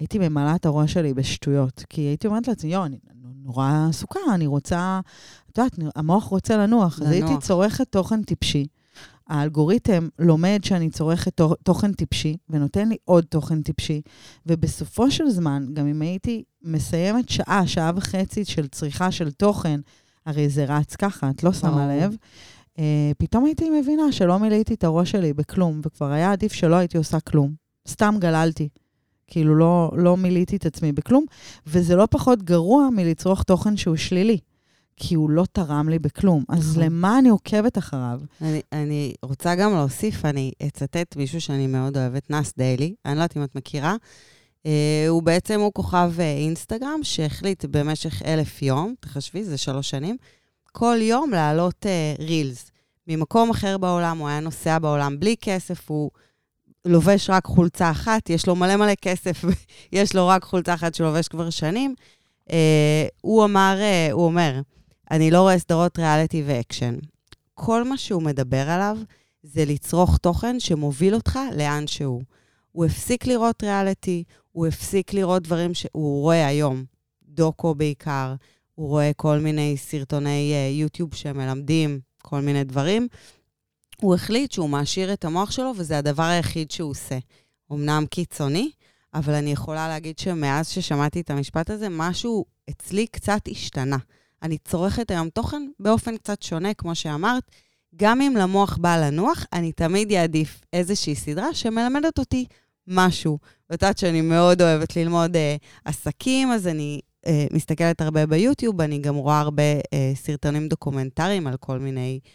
הייתי 0.00 0.18
ממלאה 0.18 0.54
את 0.54 0.66
הראש 0.66 0.92
שלי 0.92 1.14
בשטויות, 1.14 1.84
כי 1.88 2.00
הייתי 2.00 2.26
אומרת 2.26 2.48
לעצמי, 2.48 2.72
יואו, 2.72 2.84
אני 2.84 2.98
נורא 3.42 3.86
עסוקה, 3.88 4.20
אני 4.34 4.46
רוצה, 4.46 5.00
את 5.50 5.58
יודעת, 5.58 5.78
המוח 5.96 6.24
רוצה 6.24 6.56
לנוח. 6.56 6.98
לנוח. 6.98 7.08
אז 7.08 7.12
הייתי 7.12 7.46
צורכת 7.46 7.88
תוכן 7.92 8.22
טיפשי. 8.22 8.66
האלגוריתם 9.28 10.08
לומד 10.18 10.60
שאני 10.64 10.90
צורכת 10.90 11.40
תוכן 11.62 11.92
טיפשי, 11.92 12.36
ונותן 12.50 12.88
לי 12.88 12.96
עוד 13.04 13.24
תוכן 13.24 13.62
טיפשי, 13.62 14.00
ובסופו 14.46 15.10
של 15.10 15.30
זמן, 15.30 15.66
גם 15.72 15.86
אם 15.86 16.02
הייתי 16.02 16.42
מסיימת 16.62 17.28
שעה, 17.28 17.66
שעה 17.66 17.92
וחצי 17.96 18.44
של 18.44 18.66
צריכה 18.66 19.10
של 19.10 19.30
תוכן, 19.30 19.80
הרי 20.26 20.48
זה 20.48 20.64
רץ 20.64 20.96
ככה, 20.96 21.30
את 21.30 21.44
לא 21.44 21.52
שמה 21.52 21.96
לב. 21.96 22.16
Uh, 22.76 22.80
פתאום 23.18 23.44
הייתי 23.44 23.70
מבינה 23.80 24.12
שלא 24.12 24.38
מילאתי 24.38 24.74
את 24.74 24.84
הראש 24.84 25.10
שלי 25.10 25.32
בכלום, 25.32 25.80
וכבר 25.84 26.10
היה 26.10 26.32
עדיף 26.32 26.52
שלא 26.52 26.76
הייתי 26.76 26.98
עושה 26.98 27.20
כלום. 27.20 27.52
סתם 27.88 28.14
גללתי. 28.18 28.68
כאילו, 29.28 29.54
לא, 29.54 29.90
לא 29.96 30.16
מילאתי 30.16 30.56
את 30.56 30.66
עצמי 30.66 30.92
בכלום, 30.92 31.24
וזה 31.66 31.96
לא 31.96 32.06
פחות 32.10 32.42
גרוע 32.42 32.88
מלצרוך 32.90 33.42
תוכן 33.42 33.76
שהוא 33.76 33.96
שלילי. 33.96 34.38
כי 35.00 35.14
הוא 35.14 35.30
לא 35.30 35.44
תרם 35.52 35.88
לי 35.88 35.98
בכלום. 35.98 36.44
אז 36.48 36.70
נכון. 36.70 36.82
למה 36.82 37.18
אני 37.18 37.28
עוקבת 37.28 37.78
אחריו? 37.78 38.20
אני, 38.42 38.60
אני 38.72 39.14
רוצה 39.22 39.54
גם 39.54 39.72
להוסיף, 39.72 40.24
אני 40.24 40.52
אצטט 40.66 41.16
מישהו 41.16 41.40
שאני 41.40 41.66
מאוד 41.66 41.96
אוהבת, 41.96 42.30
נאס 42.30 42.52
דיילי, 42.56 42.94
אני 43.04 43.14
לא 43.14 43.18
יודעת 43.18 43.36
אם 43.36 43.44
את 43.44 43.54
מכירה. 43.54 43.96
Uh, 44.62 44.68
הוא 45.08 45.22
בעצם, 45.22 45.60
הוא 45.60 45.72
כוכב 45.72 46.12
uh, 46.16 46.20
אינסטגרם 46.20 47.00
שהחליט 47.02 47.64
במשך 47.64 48.22
אלף 48.22 48.62
יום, 48.62 48.94
תחשבי, 49.00 49.44
זה 49.44 49.56
שלוש 49.56 49.90
שנים, 49.90 50.16
כל 50.72 50.96
יום 51.00 51.30
להעלות 51.30 51.86
uh, 51.86 52.22
רילס. 52.22 52.70
ממקום 53.06 53.50
אחר 53.50 53.78
בעולם, 53.78 54.18
הוא 54.18 54.28
היה 54.28 54.40
נוסע 54.40 54.78
בעולם 54.78 55.20
בלי 55.20 55.36
כסף, 55.40 55.90
הוא 55.90 56.10
לובש 56.84 57.30
רק 57.30 57.44
חולצה 57.44 57.90
אחת, 57.90 58.30
יש 58.30 58.46
לו 58.46 58.56
מלא 58.56 58.76
מלא 58.76 58.94
כסף, 58.94 59.44
יש 59.92 60.14
לו 60.14 60.28
רק 60.28 60.44
חולצה 60.44 60.74
אחת 60.74 60.94
שהוא 60.94 61.06
לובש 61.06 61.28
כבר 61.28 61.50
שנים. 61.50 61.94
Uh, 62.48 62.52
הוא 63.20 63.44
אמר, 63.44 63.78
uh, 63.78 64.12
הוא 64.12 64.24
אומר, 64.24 64.60
אני 65.10 65.30
לא 65.30 65.40
רואה 65.40 65.58
סדרות 65.58 65.98
ריאליטי 65.98 66.42
ואקשן. 66.46 66.94
כל 67.54 67.84
מה 67.84 67.96
שהוא 67.96 68.22
מדבר 68.22 68.70
עליו 68.70 68.98
זה 69.42 69.64
לצרוך 69.64 70.16
תוכן 70.16 70.60
שמוביל 70.60 71.14
אותך 71.14 71.38
לאן 71.56 71.86
שהוא. 71.86 72.22
הוא 72.72 72.84
הפסיק 72.84 73.26
לראות 73.26 73.62
ריאליטי, 73.62 74.24
הוא 74.52 74.66
הפסיק 74.66 75.12
לראות 75.12 75.42
דברים 75.42 75.74
שהוא 75.74 76.22
רואה 76.22 76.46
היום, 76.46 76.84
דוקו 77.28 77.74
בעיקר, 77.74 78.34
הוא 78.74 78.88
רואה 78.88 79.10
כל 79.16 79.38
מיני 79.38 79.76
סרטוני 79.76 80.52
uh, 80.52 80.80
יוטיוב 80.80 81.14
שמלמדים 81.14 82.00
כל 82.22 82.40
מיני 82.40 82.64
דברים. 82.64 83.08
הוא 84.00 84.14
החליט 84.14 84.52
שהוא 84.52 84.68
מעשיר 84.68 85.12
את 85.12 85.24
המוח 85.24 85.50
שלו, 85.50 85.72
וזה 85.76 85.98
הדבר 85.98 86.22
היחיד 86.22 86.70
שהוא 86.70 86.90
עושה. 86.90 87.18
אמנם 87.72 88.04
קיצוני, 88.10 88.70
אבל 89.14 89.34
אני 89.34 89.52
יכולה 89.52 89.88
להגיד 89.88 90.18
שמאז 90.18 90.68
ששמעתי 90.68 91.20
את 91.20 91.30
המשפט 91.30 91.70
הזה, 91.70 91.88
משהו 91.90 92.44
אצלי 92.70 93.06
קצת 93.06 93.40
השתנה. 93.50 93.96
אני 94.42 94.58
צורכת 94.58 95.10
היום 95.10 95.28
תוכן 95.28 95.68
באופן 95.80 96.16
קצת 96.16 96.42
שונה, 96.42 96.74
כמו 96.74 96.94
שאמרת. 96.94 97.42
גם 97.96 98.20
אם 98.20 98.36
למוח 98.36 98.76
בא 98.76 98.96
לנוח, 98.96 99.46
אני 99.52 99.72
תמיד 99.72 100.12
אעדיף 100.12 100.60
איזושהי 100.72 101.14
סדרה 101.14 101.54
שמלמדת 101.54 102.18
אותי 102.18 102.46
משהו. 102.86 103.38
ואת 103.70 103.82
יודעת 103.82 103.98
שאני 103.98 104.20
מאוד 104.20 104.62
אוהבת 104.62 104.96
ללמוד 104.96 105.36
אה, 105.36 105.56
עסקים, 105.84 106.52
אז 106.52 106.66
אני 106.66 107.00
אה, 107.26 107.46
מסתכלת 107.52 108.00
הרבה 108.00 108.26
ביוטיוב, 108.26 108.80
אני 108.80 108.98
גם 108.98 109.14
רואה 109.14 109.40
הרבה 109.40 109.62
אה, 109.92 110.12
סרטונים 110.14 110.68
דוקומנטריים 110.68 111.46
על 111.46 111.56
כל 111.56 111.78
מיני 111.78 112.20
אה, 112.24 112.30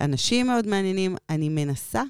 אנשים 0.00 0.46
מאוד 0.46 0.66
מעניינים. 0.66 1.16
אני 1.30 1.48
מנסה 1.48 2.02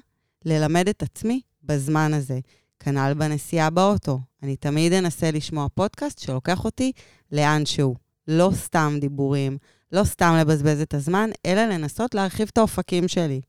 ללמד 0.45 0.87
את 0.89 1.03
עצמי 1.03 1.41
בזמן 1.63 2.13
הזה. 2.13 2.39
כנ"ל 2.79 3.13
בנסיעה 3.13 3.69
באוטו. 3.69 4.19
אני 4.43 4.55
תמיד 4.55 4.93
אנסה 4.93 5.31
לשמוע 5.31 5.67
פודקאסט 5.75 6.19
שלוקח 6.19 6.65
אותי 6.65 6.91
לאן 7.31 7.65
שהוא. 7.65 7.95
לא 8.27 8.51
סתם 8.53 8.97
דיבורים, 8.99 9.57
לא 9.91 10.03
סתם 10.03 10.35
לבזבז 10.39 10.81
את 10.81 10.93
הזמן, 10.93 11.29
אלא 11.45 11.65
לנסות 11.65 12.15
להרחיב 12.15 12.49
את 12.53 12.57
האופקים 12.57 13.07
שלי. 13.07 13.41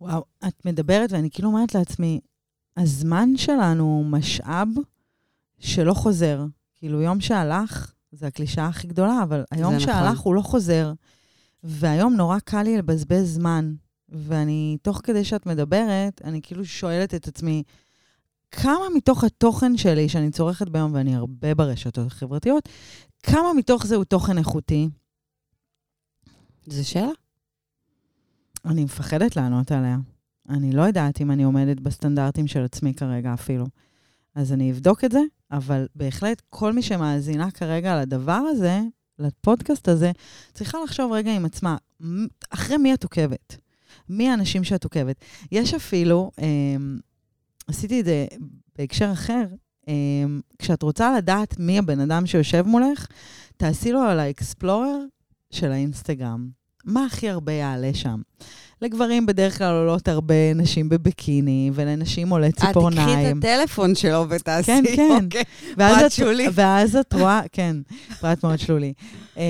וואו, 0.00 0.24
את 0.48 0.66
מדברת 0.66 1.12
ואני 1.12 1.30
כאילו 1.30 1.48
אומרת 1.48 1.74
לעצמי, 1.74 2.20
הזמן 2.76 3.36
שלנו 3.36 3.84
הוא 3.84 4.04
משאב 4.06 4.68
שלא 5.58 5.94
חוזר. 5.94 6.44
כאילו, 6.74 7.02
יום 7.02 7.20
שהלך, 7.20 7.92
זו 8.12 8.26
הקלישאה 8.26 8.66
הכי 8.66 8.86
גדולה, 8.86 9.22
אבל 9.22 9.44
היום 9.50 9.74
נכון. 9.74 9.86
שהלך 9.86 10.18
הוא 10.18 10.34
לא 10.34 10.40
חוזר. 10.42 10.92
והיום 11.62 12.14
נורא 12.14 12.38
קל 12.38 12.62
לי 12.62 12.78
לבזבז 12.78 13.34
זמן. 13.34 13.74
ואני, 14.08 14.76
תוך 14.82 15.00
כדי 15.04 15.24
שאת 15.24 15.46
מדברת, 15.46 16.20
אני 16.24 16.40
כאילו 16.42 16.64
שואלת 16.64 17.14
את 17.14 17.28
עצמי, 17.28 17.62
כמה 18.50 18.84
מתוך 18.96 19.24
התוכן 19.24 19.76
שלי, 19.76 20.08
שאני 20.08 20.30
צורכת 20.30 20.68
ביום, 20.68 20.94
ואני 20.94 21.16
הרבה 21.16 21.54
ברשתות 21.54 22.06
החברתיות, 22.06 22.68
כמה 23.22 23.52
מתוך 23.56 23.86
זה 23.86 23.96
הוא 23.96 24.04
תוכן 24.04 24.38
איכותי? 24.38 24.88
זו 26.66 26.88
שאלה? 26.88 27.10
אני 28.64 28.84
מפחדת 28.84 29.36
לענות 29.36 29.72
עליה. 29.72 29.96
אני 30.48 30.72
לא 30.72 30.82
יודעת 30.82 31.20
אם 31.20 31.30
אני 31.30 31.42
עומדת 31.42 31.80
בסטנדרטים 31.80 32.46
של 32.46 32.64
עצמי 32.64 32.94
כרגע 32.94 33.34
אפילו. 33.34 33.66
אז 34.34 34.52
אני 34.52 34.72
אבדוק 34.72 35.04
את 35.04 35.12
זה, 35.12 35.20
אבל 35.50 35.86
בהחלט 35.94 36.42
כל 36.50 36.72
מי 36.72 36.82
שמאזינה 36.82 37.50
כרגע 37.50 38.00
לדבר 38.00 38.32
הזה, 38.32 38.80
לפודקאסט 39.18 39.88
הזה, 39.88 40.12
צריכה 40.54 40.78
לחשוב 40.84 41.12
רגע 41.12 41.32
עם 41.36 41.44
עצמה, 41.44 41.76
אחרי 42.50 42.76
מי 42.76 42.94
את 42.94 43.02
עוקבת? 43.02 43.56
מי 44.08 44.28
האנשים 44.28 44.64
שאת 44.64 44.84
עוקבת? 44.84 45.16
יש 45.52 45.74
אפילו, 45.74 46.30
אה, 46.38 46.46
עשיתי 47.66 48.00
את 48.00 48.04
זה 48.04 48.26
בהקשר 48.78 49.12
אחר, 49.12 49.44
אה, 49.88 49.94
כשאת 50.58 50.82
רוצה 50.82 51.16
לדעת 51.16 51.58
מי 51.58 51.78
הבן 51.78 52.00
אדם 52.00 52.26
שיושב 52.26 52.62
מולך, 52.66 53.06
תעשי 53.56 53.92
לו 53.92 54.00
על 54.00 54.20
האקספלורר 54.20 54.98
של 55.50 55.72
האינסטגרם. 55.72 56.57
מה 56.84 57.04
הכי 57.06 57.28
הרבה 57.28 57.52
יעלה 57.52 57.90
שם? 57.94 58.20
לגברים 58.82 59.26
בדרך 59.26 59.58
כלל 59.58 59.74
עולות 59.74 60.08
הרבה 60.08 60.54
נשים 60.54 60.88
בביקיני, 60.88 61.70
ולנשים 61.74 62.28
עולה 62.30 62.46
את 62.48 62.54
תקחי 62.54 62.66
ציפורניים. 62.66 63.38
את 63.38 63.44
הטלפון 63.44 63.94
שלו 63.94 64.26
ותעשי, 64.28 64.66
כן, 64.66 64.82
כן. 64.96 65.18
אוקיי. 65.24 65.42
ואז 65.76 65.94
פרט 65.96 66.06
את- 66.06 66.12
שולי. 66.12 66.46
ואז 66.52 66.96
את 66.96 67.12
רואה, 67.12 67.40
כן, 67.52 67.76
פרט 68.20 68.44
מאוד 68.44 68.58
שלילי. 68.58 68.92
אמ, 69.36 69.42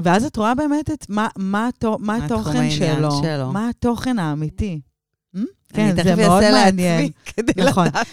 ואז 0.00 0.24
את 0.24 0.36
רואה 0.36 0.54
באמת 0.54 0.90
את 0.90 1.06
מה, 1.08 1.28
מה, 1.36 1.68
מה 1.82 1.96
מה 1.98 2.16
התוכן 2.24 2.70
שלו, 2.70 3.10
שלו. 3.22 3.52
מה 3.52 3.68
התוכן 3.68 4.18
האמיתי. 4.18 4.80
אמ? 5.36 5.40
אני 5.40 5.46
כן, 5.92 5.96
תכף 5.96 6.04
זה 6.04 6.16
מאוד 6.16 6.42
אעשה 6.42 6.64
מעניין. 6.64 7.00
לעצמי 7.02 7.12
כדי 7.26 7.52
נכון. 7.64 7.86
לדעת. 7.86 8.06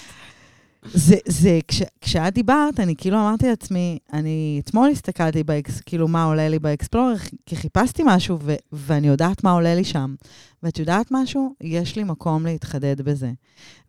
זה, 0.94 1.16
זה, 1.28 1.60
כש, 1.68 1.82
כשאת 2.02 2.34
דיברת, 2.34 2.80
אני 2.80 2.96
כאילו 2.98 3.18
אמרתי 3.18 3.48
לעצמי, 3.48 3.98
אני 4.13 4.62
אתמול 4.63 4.90
הסתכלתי, 4.90 5.44
באקס, 5.44 5.82
כאילו, 5.82 6.08
מה 6.08 6.24
עולה 6.24 6.50
לי 6.50 6.60
ב 6.60 6.65
explorer, 6.65 7.15
כי 7.46 7.56
חיפשתי 7.56 8.04
משהו, 8.06 8.38
ו, 8.42 8.56
ואני 8.72 9.08
יודעת 9.08 9.44
מה 9.44 9.52
עולה 9.52 9.75
לי 9.75 9.84
שם. 9.84 10.16
ואת 10.63 10.79
יודעת 10.79 11.08
משהו? 11.12 11.55
יש 11.62 11.96
לי 11.96 12.03
מקום 12.03 12.46
להתחדד 12.46 13.01
בזה. 13.01 13.32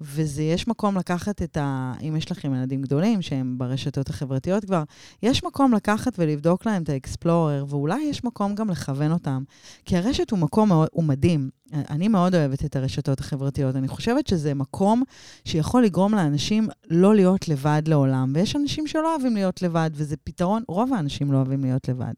וזה, 0.01 0.43
יש 0.43 0.69
מקום 0.69 0.97
לקחת 0.97 1.43
את 1.43 1.57
ה... 1.57 1.93
אם 2.03 2.17
יש 2.17 2.31
לכם 2.31 2.55
ילדים 2.55 2.83
גדולים 2.83 3.23
שהם 3.23 3.59
ברשתות 3.59 4.11
החברתיות 4.11 4.65
כבר, 4.65 4.83
יש 5.23 5.45
מקום 5.45 5.73
לקחת 5.73 6.13
ולבדוק 6.19 6.67
להם 6.67 6.83
את 6.83 6.89
ה 6.89 6.97
explorer, 6.97 7.65
ואולי 7.69 8.03
יש 8.03 8.25
מקום 8.25 8.55
גם 8.55 8.71
לכוון 8.71 9.13
אותם. 9.13 9.43
כי 9.85 9.97
הרשת 9.97 10.31
הוא 10.31 10.39
מקום 10.39 10.73
הוא 10.93 11.05
מדהים. 11.05 11.51
אני 11.73 12.09
מאוד 12.09 12.35
אוהבת 12.35 12.65
את 12.65 12.77
הרשתות 12.77 13.21
החברתיות. 13.21 13.77
אני 13.77 13.89
חושבת 13.89 14.27
שזה 14.27 14.55
מקום 14.55 15.03
שיכול 15.45 15.83
לגרום 15.83 16.15
לאנשים 16.15 16.69
לא 16.91 17.15
להיות 17.15 17.49
לבד 17.49 17.83
לעולם. 17.87 18.33
ויש 18.35 18.57
אנשים 18.57 18.87
שלא 18.87 19.13
אוהבים 19.15 19.35
להיות 19.35 19.63
לבד, 19.63 19.91
וזה 19.95 20.17
פתרון, 20.17 20.63
רוב 20.69 20.93
האנשים 20.93 21.33
לא 21.33 21.37
אוהבים 21.37 21.63
להיות 21.63 21.89
לבד. 21.89 22.13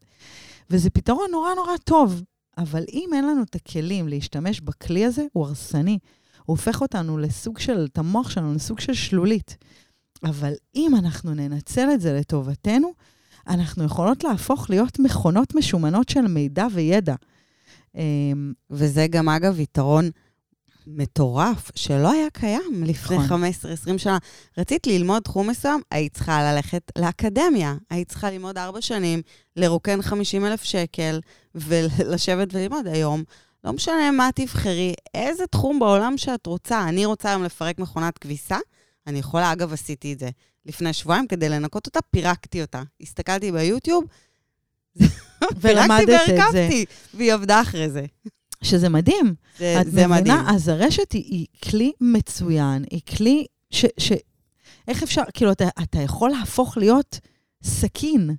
וזה 0.70 0.90
פתרון 0.90 1.26
נורא 1.32 1.54
נורא 1.54 1.76
טוב. 1.84 2.22
אבל 2.58 2.84
אם 2.92 3.10
אין 3.14 3.26
לנו 3.26 3.42
את 3.42 3.54
הכלים 3.54 4.08
להשתמש 4.08 4.60
בכלי 4.60 5.04
הזה, 5.04 5.25
הוא 5.32 5.46
הרסני. 5.46 5.98
הוא 6.44 6.56
הופך 6.56 6.80
אותנו 6.80 7.18
לסוג 7.18 7.58
של, 7.58 7.86
את 7.92 7.98
המוח 7.98 8.30
שלנו 8.30 8.54
לסוג 8.54 8.80
של 8.80 8.94
שלולית. 8.94 9.56
אבל 10.25 10.52
אם 10.75 10.92
אנחנו 10.98 11.34
ננצל 11.34 11.88
את 11.94 12.00
זה 12.00 12.12
לטובתנו, 12.12 12.92
אנחנו 13.48 13.84
יכולות 13.84 14.25
להפוך 14.25 14.70
להיות 14.70 14.98
מכונות 14.98 15.54
משומנות 15.54 16.08
של 16.08 16.20
מידע 16.20 16.66
וידע. 16.72 17.14
אמ, 17.94 18.52
וזה 18.70 19.06
גם, 19.10 19.28
אגב, 19.28 19.60
יתרון 19.60 20.10
מטורף, 20.87 21.71
שלא 21.75 22.12
היה 22.12 22.31
קיים 22.33 22.85
לפני 22.85 23.19
נכון. 23.19 23.45
15-20 23.95 23.99
שנה. 23.99 24.19
רצית 24.59 24.87
ללמוד 24.87 25.23
תחום 25.23 25.50
מסוים, 25.50 25.81
היית 25.90 26.14
צריכה 26.14 26.52
ללכת 26.52 26.93
לאקדמיה. 26.99 27.75
היית 27.90 28.09
צריכה 28.09 28.31
ללמוד 28.31 28.59
ארבע 28.59 28.81
שנים, 28.81 29.23
לרוקן 29.57 30.02
50 30.02 30.47
אלף 30.47 30.62
שקל, 30.62 31.21
ולשבת 31.55 32.49
וללמוד 32.52 32.87
היום. 32.87 33.25
לא 33.64 33.73
משנה 33.73 34.11
מה 34.11 34.28
תבחרי, 34.35 34.95
איזה 35.14 35.47
תחום 35.47 35.78
בעולם 35.78 36.19
שאת 36.19 36.47
רוצה. 36.47 36.88
אני 36.88 37.07
רוצה 37.07 37.31
היום 37.31 37.45
לפרק 37.45 37.78
מכונת 37.78 38.19
כביסה, 38.19 38.59
אני 39.07 39.19
יכולה, 39.19 39.52
אגב, 39.52 39.73
עשיתי 39.73 40.12
את 40.12 40.19
זה 40.19 40.31
לפני 40.66 40.93
שבועיים, 40.93 41.26
כדי 41.26 41.49
לנקות 41.49 41.87
אותה, 41.87 42.00
פירקתי 42.11 42.62
אותה. 42.62 42.83
הסתכלתי 43.00 43.52
ביוטיוב, 43.52 44.05
ולמדת 45.61 46.21
את 46.28 46.52
זה. 46.52 46.69
והיא 47.14 47.33
עבדה 47.35 47.61
אחרי 47.61 47.90
זה. 47.90 48.05
שזה 48.62 48.88
מדהים. 48.88 49.34
זה, 49.58 49.80
את 49.80 49.90
זה 49.90 50.06
מדהים. 50.06 50.10
מבינה? 50.10 50.54
אז 50.54 50.68
הרשת 50.68 51.12
היא, 51.12 51.25
היא 51.25 51.46
כלי 51.70 51.92
מצוין, 52.00 52.84
היא 52.90 53.00
כלי 53.16 53.46
ש... 53.70 53.84
ש 53.98 54.12
איך 54.88 55.02
אפשר, 55.02 55.22
כאילו, 55.34 55.52
אתה, 55.52 55.68
אתה 55.82 55.98
יכול 55.98 56.30
להפוך 56.30 56.76
להיות 56.76 57.20
סכין. 57.62 58.30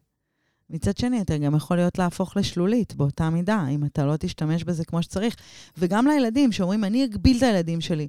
מצד 0.70 0.98
שני, 0.98 1.22
אתה 1.22 1.38
גם 1.38 1.56
יכול 1.56 1.78
להיות 1.78 1.98
להפוך 1.98 2.38
לשלולית 2.38 2.96
באותה 2.96 3.30
מידה, 3.30 3.68
אם 3.68 3.86
אתה 3.86 4.06
לא 4.06 4.16
תשתמש 4.20 4.64
בזה 4.64 4.86
כמו 4.86 5.04
שצריך. 5.04 5.36
וגם 5.78 6.08
לילדים 6.08 6.52
שאומרים, 6.52 6.84
אני 6.84 7.06
אגביל 7.06 7.38
את 7.38 7.44
הילדים 7.44 7.82
שלי. 7.82 8.08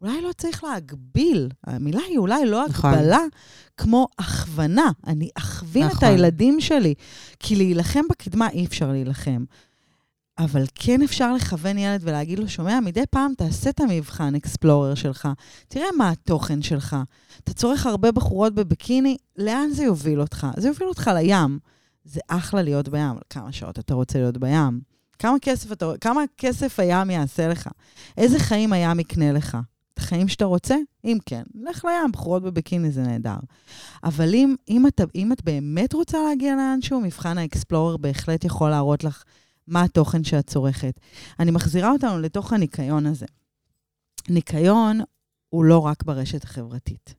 אולי 0.00 0.20
לא 0.20 0.32
צריך 0.32 0.64
להגביל. 0.64 1.48
המילה 1.64 2.00
היא 2.08 2.18
אולי 2.18 2.46
לא 2.46 2.66
נכון. 2.68 2.94
הגבלה, 2.94 3.20
כמו 3.76 4.08
הכוונה. 4.18 4.90
אני 5.06 5.28
אכווין 5.34 5.86
את 5.86 5.92
נכון. 5.92 6.08
הילדים 6.08 6.60
שלי. 6.60 6.94
כי 7.40 7.56
להילחם 7.56 8.00
בקדמה 8.10 8.48
אי 8.48 8.64
אפשר 8.64 8.92
להילחם. 8.92 9.44
אבל 10.38 10.64
כן 10.74 11.02
אפשר 11.02 11.34
לכוון 11.34 11.78
ילד 11.78 12.00
ולהגיד 12.04 12.38
לו, 12.38 12.48
שומע, 12.48 12.80
מדי 12.80 13.06
פעם 13.10 13.32
תעשה 13.36 13.70
את 13.70 13.80
המבחן 13.80 14.34
אקספלורר 14.34 14.94
שלך, 14.94 15.28
תראה 15.68 15.86
מה 15.96 16.10
התוכן 16.10 16.62
שלך. 16.62 16.96
אתה 17.44 17.54
צורך 17.54 17.86
הרבה 17.86 18.12
בחורות 18.12 18.54
בביקיני, 18.54 19.16
לאן 19.36 19.70
זה 19.70 19.84
יוביל 19.84 20.20
אותך? 20.20 20.46
זה 20.56 20.68
יוביל 20.68 20.88
אותך 20.88 21.10
לים. 21.14 21.58
זה 22.04 22.20
אחלה 22.28 22.62
להיות 22.62 22.88
בים, 22.88 23.12
כמה 23.30 23.52
שעות 23.52 23.78
אתה 23.78 23.94
רוצה 23.94 24.18
להיות 24.18 24.38
בים? 24.38 24.80
כמה 25.18 25.38
כסף, 25.42 25.72
אתה, 25.72 25.92
כמה 26.00 26.20
כסף 26.38 26.80
הים 26.80 27.10
יעשה 27.10 27.48
לך? 27.48 27.68
איזה 28.16 28.38
חיים 28.38 28.72
הים 28.72 29.00
יקנה 29.00 29.32
לך? 29.32 29.58
את 29.94 29.98
החיים 29.98 30.28
שאתה 30.28 30.44
רוצה? 30.44 30.76
אם 31.04 31.18
כן, 31.26 31.42
לך 31.54 31.84
לים, 31.84 32.12
בחורות 32.12 32.42
בביקיני 32.42 32.90
זה 32.90 33.02
נהדר. 33.02 33.36
אבל 34.04 34.34
אם, 34.34 34.54
אם, 34.68 34.86
אתה, 34.86 35.04
אם 35.14 35.32
את 35.32 35.44
באמת 35.44 35.92
רוצה 35.92 36.18
להגיע 36.28 36.56
לאנשהו, 36.56 37.00
מבחן 37.00 37.38
האקספלורר 37.38 37.96
בהחלט 37.96 38.44
יכול 38.44 38.70
להראות 38.70 39.04
לך 39.04 39.22
מה 39.68 39.82
התוכן 39.82 40.24
שאת 40.24 40.46
צורכת. 40.46 41.00
אני 41.40 41.50
מחזירה 41.50 41.90
אותנו 41.90 42.18
לתוך 42.18 42.52
הניקיון 42.52 43.06
הזה. 43.06 43.26
ניקיון 44.28 45.00
הוא 45.48 45.64
לא 45.64 45.78
רק 45.78 46.02
ברשת 46.02 46.44
החברתית. 46.44 47.14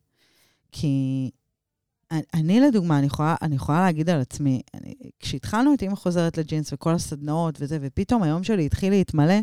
כי 0.72 1.30
אני- 2.34 2.60
לדוגמה, 2.60 2.98
אני 2.98 3.06
יכולה, 3.06 3.36
אני 3.42 3.56
יכולה 3.56 3.80
להגיד 3.80 4.10
על 4.10 4.20
עצמי, 4.20 4.62
אני, 4.74 4.94
כשהתחלנו 5.20 5.74
את 5.74 5.82
אימא 5.82 5.94
חוזרת 5.94 6.38
לג'ינס 6.38 6.72
וכל 6.72 6.94
הסדנאות 6.94 7.56
וזה, 7.60 7.78
ופתאום 7.80 8.22
היום 8.22 8.44
שלי 8.44 8.66
התחיל 8.66 8.92
להתמלא, 8.92 9.34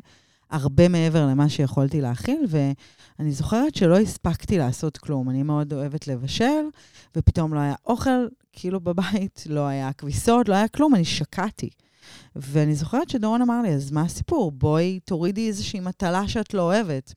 הרבה 0.50 0.88
מעבר 0.88 1.26
למה 1.26 1.50
שיכולתי 1.50 2.02
להכיל, 2.02 2.46
ואני 2.50 3.32
זוכרת 3.32 3.76
שלא 3.76 4.00
הספקתי 4.00 4.58
לעשות 4.58 4.98
כלום. 4.98 5.30
אני 5.30 5.44
מאוד 5.44 5.74
אוהבת 5.74 6.08
לבשל, 6.08 6.64
ופתאום 7.16 7.54
לא 7.54 7.60
היה 7.60 7.76
אוכל, 7.86 8.28
כאילו 8.52 8.80
בבית, 8.80 9.44
לא 9.50 9.68
היה 9.68 9.94
כביסות, 9.94 10.50
לא 10.50 10.54
היה 10.56 10.68
כלום, 10.68 10.96
אני 10.96 11.06
שקעתי. 11.06 11.70
ואני 12.36 12.76
זוכרת 12.76 13.10
שדורון 13.10 13.42
אמר 13.42 13.62
לי, 13.62 13.70
אז 13.70 13.92
מה 13.92 14.02
הסיפור? 14.02 14.52
בואי 14.52 15.00
תורידי 15.06 15.48
איזושהי 15.48 15.80
מטלה 15.80 16.28
שאת 16.28 16.54
לא 16.54 16.62
אוהבת. 16.62 17.14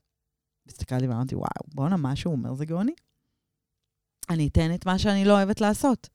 הסתכלתי 0.69 1.07
ואמרתי, 1.07 1.35
וואו, 1.35 1.51
בואנה, 1.75 1.97
מה 1.97 2.17
שהוא 2.17 2.33
אומר 2.33 2.55
זה 2.55 2.65
גאוני. 2.65 2.93
אני 4.31 4.49
אתן 4.49 4.75
את 4.75 4.87
מה 4.87 4.99
שאני 4.99 5.25
לא 5.25 5.33
אוהבת 5.33 5.61
לעשות. 5.61 6.09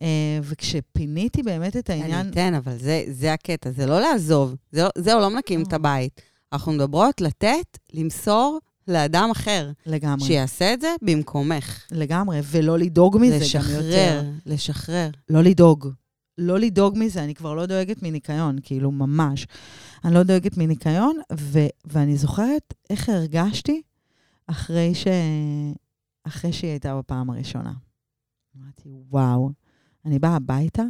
Uh, 0.00 0.02
וכשפיניתי 0.42 1.42
באמת 1.42 1.76
את 1.76 1.90
העניין... 1.90 2.20
אני 2.20 2.30
אתן, 2.30 2.54
אבל 2.54 2.78
זה, 2.78 3.04
זה 3.10 3.32
הקטע, 3.32 3.70
זה 3.70 3.86
לא 3.86 4.00
לעזוב. 4.00 4.54
זה, 4.72 4.82
לא- 4.82 4.90
זהו, 4.98 5.20
לא 5.20 5.30
מנקים 5.30 5.62
את 5.62 5.72
הבית. 5.72 6.20
אנחנו 6.52 6.72
מדברות 6.72 7.20
לתת, 7.20 7.78
למסור 7.92 8.58
לאדם 8.88 9.28
אחר. 9.32 9.70
לגמרי. 9.86 10.26
שיעשה 10.26 10.74
את 10.74 10.80
זה 10.80 10.94
במקומך. 11.02 11.84
לגמרי, 11.90 12.40
ולא 12.44 12.78
לדאוג 12.78 13.16
מזה 13.20 13.26
גם 13.26 13.34
יותר. 13.34 13.44
לשחרר, 13.44 14.22
לשחרר. 14.46 15.10
לא 15.30 15.42
לדאוג. 15.42 15.88
לא 16.40 16.58
לדאוג 16.58 16.98
מזה, 16.98 17.24
אני 17.24 17.34
כבר 17.34 17.54
לא 17.54 17.66
דואגת 17.66 18.02
מניקיון, 18.02 18.58
כאילו, 18.62 18.90
ממש. 18.90 19.46
אני 20.04 20.14
לא 20.14 20.22
דואגת 20.22 20.56
מניקיון, 20.56 21.16
ו- 21.32 21.66
ואני 21.84 22.16
זוכרת 22.16 22.74
איך 22.90 23.08
הרגשתי 23.08 23.82
אחרי, 24.46 24.94
ש- 24.94 25.06
אחרי 26.24 26.52
שהיא 26.52 26.70
הייתה 26.70 26.98
בפעם 26.98 27.30
הראשונה. 27.30 27.72
אמרתי, 28.56 28.88
וואו, 29.10 29.50
אני 30.04 30.18
באה 30.18 30.36
הביתה, 30.36 30.82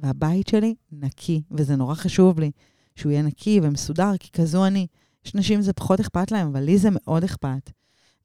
והבית 0.00 0.48
שלי 0.48 0.74
נקי, 0.92 1.42
וזה 1.50 1.76
נורא 1.76 1.94
חשוב 1.94 2.40
לי 2.40 2.50
שהוא 2.96 3.12
יהיה 3.12 3.22
נקי 3.22 3.60
ומסודר, 3.62 4.12
כי 4.20 4.30
כזו 4.32 4.66
אני. 4.66 4.86
יש 5.26 5.34
נשים 5.34 5.62
זה 5.62 5.72
פחות 5.72 6.00
אכפת 6.00 6.30
להם, 6.32 6.48
אבל 6.48 6.60
לי 6.60 6.78
זה 6.78 6.88
מאוד 6.92 7.24
אכפת. 7.24 7.70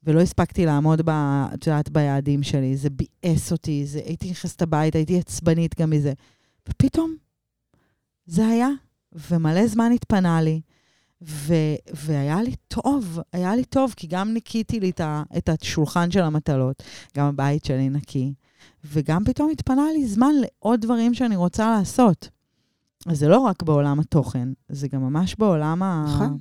ולא 0.06 0.20
הספקתי 0.20 0.66
לעמוד, 0.66 1.02
ב, 1.04 1.10
את 1.54 1.66
יודעת, 1.66 1.90
ביעדים 1.90 2.42
שלי. 2.42 2.76
זה 2.76 2.88
ביאס 2.90 3.52
אותי, 3.52 3.86
זה, 3.86 4.00
הייתי 4.04 4.30
נכנסת 4.30 4.62
הביתה, 4.62 4.98
הייתי 4.98 5.18
עצבנית 5.18 5.80
גם 5.80 5.90
מזה. 5.90 6.12
ופתאום 6.68 7.16
זה 8.26 8.46
היה, 8.46 8.68
ומלא 9.12 9.66
זמן 9.66 9.92
התפנה 9.92 10.42
לי, 10.42 10.60
ו, 11.22 11.54
והיה 11.94 12.42
לי 12.42 12.54
טוב, 12.68 13.18
היה 13.32 13.56
לי 13.56 13.64
טוב, 13.64 13.94
כי 13.96 14.06
גם 14.06 14.32
ניקיתי 14.32 14.80
לי 14.80 14.92
את, 15.38 15.48
השולחן 15.48 16.10
של 16.10 16.22
המטלות, 16.22 16.82
גם 17.16 17.26
הבית 17.26 17.64
שלי 17.64 17.88
נקי, 17.88 18.34
וגם 18.84 19.24
פתאום 19.24 19.50
התפנה 19.50 19.84
לי 19.92 20.06
זמן 20.06 20.32
לעוד 20.40 20.80
דברים 20.80 21.14
שאני 21.14 21.36
רוצה 21.36 21.70
לעשות. 21.70 22.28
אז 23.06 23.18
זה 23.18 23.28
לא 23.28 23.38
רק 23.38 23.62
בעולם 23.62 24.00
התוכן, 24.00 24.48
זה 24.68 24.88
גם 24.88 25.02
ממש 25.02 25.34
בעולם 25.38 25.82
ה... 25.82 26.04
נכון. 26.08 26.38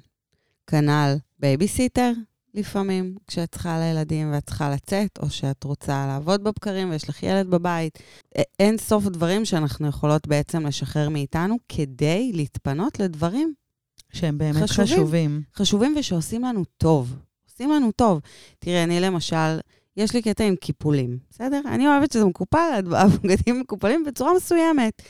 כנ"ל 0.68 1.16
בייביסיטר 1.40 2.12
לפעמים, 2.54 3.16
כשאת 3.28 3.52
צריכה 3.52 3.80
לילדים 3.80 4.34
ואת 4.34 4.46
צריכה 4.46 4.70
לצאת, 4.70 5.20
או 5.22 5.30
שאת 5.30 5.64
רוצה 5.64 6.08
לעבוד 6.08 6.44
בבקרים 6.44 6.90
ויש 6.90 7.10
לך 7.10 7.24
ילד 7.24 7.48
בבית. 7.48 8.00
אין 8.60 8.78
סוף 8.78 9.06
דברים 9.06 9.46
שאנחנו 9.46 9.88
יכולות 9.88 10.28
בעצם 10.28 10.66
לשחרר 10.66 11.10
מאיתנו 11.10 11.58
כדי 11.70 12.32
להתפנות 12.34 13.00
לדברים 13.00 13.54
שהם 14.14 14.38
באמת 14.38 14.64
חשובים. 14.64 14.88
חשובים. 14.88 15.42
חשובים 15.56 15.96
ושעושים 16.00 16.44
לנו 16.44 16.64
טוב. 16.78 17.16
עושים 17.50 17.72
לנו 17.72 17.92
טוב. 17.92 18.22
תראה, 18.60 18.84
אני 18.84 19.00
למשל, 19.00 19.60
יש 19.98 20.14
לי 20.14 20.22
קטע 20.22 20.44
עם 20.44 20.56
קיפולים, 20.56 21.18
בסדר? 21.30 21.62
אני 21.66 21.88
אוהבת 21.88 22.12
שזה 22.12 22.26
מקופל, 22.26 22.84
הבגדים 22.96 23.60
מקופלים 23.60 24.04
בצורה 24.04 24.34
מסוימת, 24.36 25.02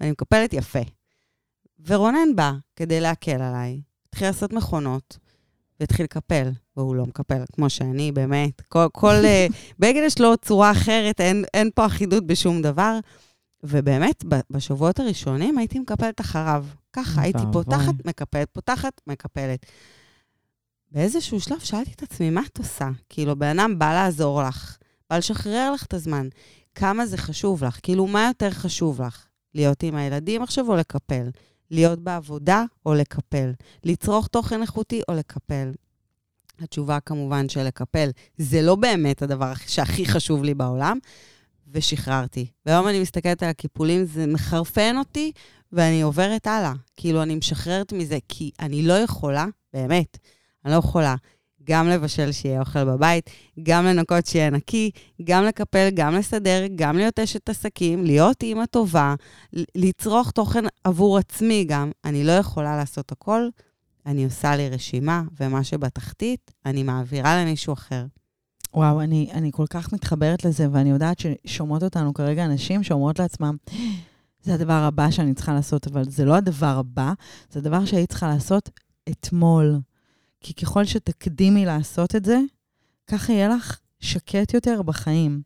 ואני 0.00 0.10
מקפלת 0.10 0.52
יפה. 0.52 0.82
ורונן 1.86 2.36
בא 2.36 2.52
כדי 2.76 3.00
להקל 3.00 3.42
עליי, 3.42 3.80
התחיל 4.08 4.26
לעשות 4.26 4.52
מכונות, 4.52 5.18
והתחיל 5.82 6.04
לקפל, 6.04 6.50
והוא 6.76 6.94
לא 6.94 7.06
מקפל, 7.06 7.42
כמו 7.52 7.70
שאני, 7.70 8.12
באמת. 8.12 8.62
כל, 8.68 8.86
כל 8.92 9.14
אה, 9.24 9.46
בגד 9.78 10.02
יש 10.04 10.20
לו 10.20 10.36
צורה 10.36 10.70
אחרת, 10.70 11.20
אין, 11.20 11.44
אין 11.54 11.70
פה 11.74 11.86
אחידות 11.86 12.26
בשום 12.26 12.62
דבר. 12.62 12.98
ובאמת, 13.64 14.24
בשבועות 14.50 15.00
הראשונים 15.00 15.58
הייתי 15.58 15.78
מקפלת 15.78 16.20
אחריו. 16.20 16.66
ככה, 16.92 17.22
הייתי. 17.22 17.42
פותחת, 17.52 17.94
מקפלת, 18.04 18.48
פותחת, 18.52 19.00
מקפלת. 19.06 19.66
באיזשהו 20.90 21.40
שלב 21.40 21.58
שאלתי 21.58 21.90
את 21.92 22.02
עצמי, 22.02 22.30
מה 22.30 22.42
את 22.52 22.58
עושה? 22.58 22.88
כאילו, 23.08 23.36
בן 23.36 23.58
אדם 23.58 23.78
בא 23.78 23.92
לעזור 23.92 24.42
לך, 24.42 24.76
בא 25.10 25.18
לשחרר 25.18 25.72
לך 25.72 25.84
את 25.84 25.94
הזמן. 25.94 26.28
כמה 26.74 27.06
זה 27.06 27.16
חשוב 27.16 27.64
לך? 27.64 27.78
כאילו, 27.82 28.06
מה 28.06 28.26
יותר 28.26 28.50
חשוב 28.50 29.02
לך? 29.02 29.26
להיות 29.54 29.82
עם 29.82 29.96
הילדים 29.96 30.42
עכשיו 30.42 30.68
או 30.68 30.76
לקפל? 30.76 31.28
להיות 31.72 31.98
בעבודה 31.98 32.64
או 32.86 32.94
לקפל? 32.94 33.52
לצרוך 33.84 34.26
תוכן 34.26 34.62
איכותי 34.62 35.02
או 35.08 35.14
לקפל? 35.14 35.72
התשובה 36.60 37.00
כמובן 37.00 37.48
של 37.48 37.62
לקפל. 37.62 38.10
זה 38.36 38.62
לא 38.62 38.74
באמת 38.74 39.22
הדבר 39.22 39.52
שהכי 39.66 40.06
חשוב 40.06 40.44
לי 40.44 40.54
בעולם, 40.54 40.98
ושחררתי. 41.72 42.46
והיום 42.66 42.88
אני 42.88 43.00
מסתכלת 43.00 43.42
על 43.42 43.48
הקיפולים, 43.48 44.04
זה 44.04 44.26
מחרפן 44.26 44.96
אותי, 44.98 45.32
ואני 45.72 46.02
עוברת 46.02 46.46
הלאה. 46.46 46.72
כאילו, 46.96 47.22
אני 47.22 47.34
משחררת 47.34 47.92
מזה, 47.92 48.18
כי 48.28 48.50
אני 48.60 48.82
לא 48.82 48.92
יכולה, 48.92 49.46
באמת, 49.72 50.18
אני 50.64 50.72
לא 50.72 50.78
יכולה 50.78 51.14
גם 51.64 51.88
לבשל 51.88 52.32
שיהיה 52.32 52.60
אוכל 52.60 52.84
בבית, 52.84 53.30
גם 53.62 53.84
לנקות 53.84 54.26
שיהיה 54.26 54.50
נקי, 54.50 54.90
גם 55.24 55.44
לקפל, 55.44 55.88
גם 55.94 56.14
לסדר, 56.14 56.66
גם 56.74 56.96
להיות 56.96 57.18
אשת 57.18 57.48
עסקים, 57.48 58.04
להיות 58.04 58.42
אימא 58.42 58.66
טובה, 58.66 59.14
לצרוך 59.74 60.30
תוכן 60.30 60.64
עבור 60.84 61.18
עצמי 61.18 61.64
גם. 61.64 61.90
אני 62.04 62.24
לא 62.24 62.32
יכולה 62.32 62.76
לעשות 62.76 63.12
הכל, 63.12 63.48
אני 64.06 64.24
עושה 64.24 64.56
לי 64.56 64.68
רשימה, 64.68 65.22
ומה 65.40 65.64
שבתחתית, 65.64 66.50
אני 66.66 66.82
מעבירה 66.82 67.42
למישהו 67.42 67.72
אחר. 67.72 68.04
וואו, 68.74 69.00
אני, 69.00 69.28
אני 69.32 69.50
כל 69.52 69.66
כך 69.70 69.92
מתחברת 69.92 70.44
לזה, 70.44 70.66
ואני 70.72 70.90
יודעת 70.90 71.18
ששומעות 71.18 71.82
אותנו 71.82 72.14
כרגע 72.14 72.44
אנשים 72.44 72.82
שאומרות 72.82 73.18
לעצמם, 73.18 73.56
זה 74.42 74.54
הדבר 74.54 74.72
הבא 74.72 75.10
שאני 75.10 75.34
צריכה 75.34 75.54
לעשות, 75.54 75.86
אבל 75.86 76.04
זה 76.04 76.24
לא 76.24 76.34
הדבר 76.34 76.76
הבא, 76.78 77.12
זה 77.50 77.58
הדבר 77.58 77.84
שהיית 77.84 78.08
צריכה 78.08 78.28
לעשות 78.28 78.70
אתמול. 79.10 79.78
כי 80.42 80.54
ככל 80.54 80.84
שתקדימי 80.84 81.64
לעשות 81.64 82.16
את 82.16 82.24
זה, 82.24 82.38
ככה 83.06 83.32
יהיה 83.32 83.48
לך 83.48 83.80
שקט 84.00 84.54
יותר 84.54 84.82
בחיים. 84.82 85.42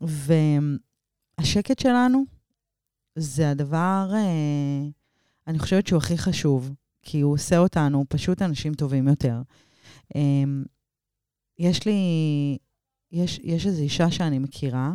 והשקט 0.00 1.78
שלנו 1.78 2.24
זה 3.16 3.50
הדבר, 3.50 4.10
אה, 4.14 4.88
אני 5.46 5.58
חושבת 5.58 5.86
שהוא 5.86 5.98
הכי 5.98 6.18
חשוב, 6.18 6.74
כי 7.02 7.20
הוא 7.20 7.32
עושה 7.32 7.58
אותנו 7.58 8.04
פשוט 8.08 8.42
אנשים 8.42 8.74
טובים 8.74 9.08
יותר. 9.08 9.42
אה, 10.16 10.20
יש 11.58 11.86
לי, 11.86 11.98
יש, 13.12 13.40
יש 13.42 13.66
איזו 13.66 13.82
אישה 13.82 14.10
שאני 14.10 14.38
מכירה, 14.38 14.92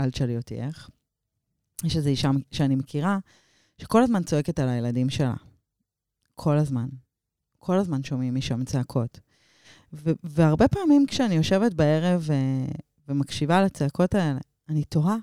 אל 0.00 0.10
תשאלי 0.10 0.36
אותי 0.36 0.60
איך, 0.60 0.90
יש 1.84 1.96
איזו 1.96 2.08
אישה 2.08 2.30
שאני 2.50 2.76
מכירה, 2.76 3.18
שכל 3.78 4.02
הזמן 4.02 4.22
צועקת 4.22 4.58
על 4.58 4.68
הילדים 4.68 5.10
שלה. 5.10 5.34
כל 6.34 6.58
הזמן. 6.58 6.88
כל 7.64 7.78
הזמן 7.78 8.04
שומעים 8.04 8.34
משם 8.34 8.64
צעקות. 8.64 9.20
ו- 9.92 10.10
והרבה 10.24 10.68
פעמים 10.68 11.06
כשאני 11.06 11.34
יושבת 11.34 11.74
בערב 11.74 12.22
ו- 12.26 12.72
ומקשיבה 13.08 13.62
לצעקות 13.62 14.14
האלה, 14.14 14.38
אני 14.68 14.84
תוהה, 14.84 15.16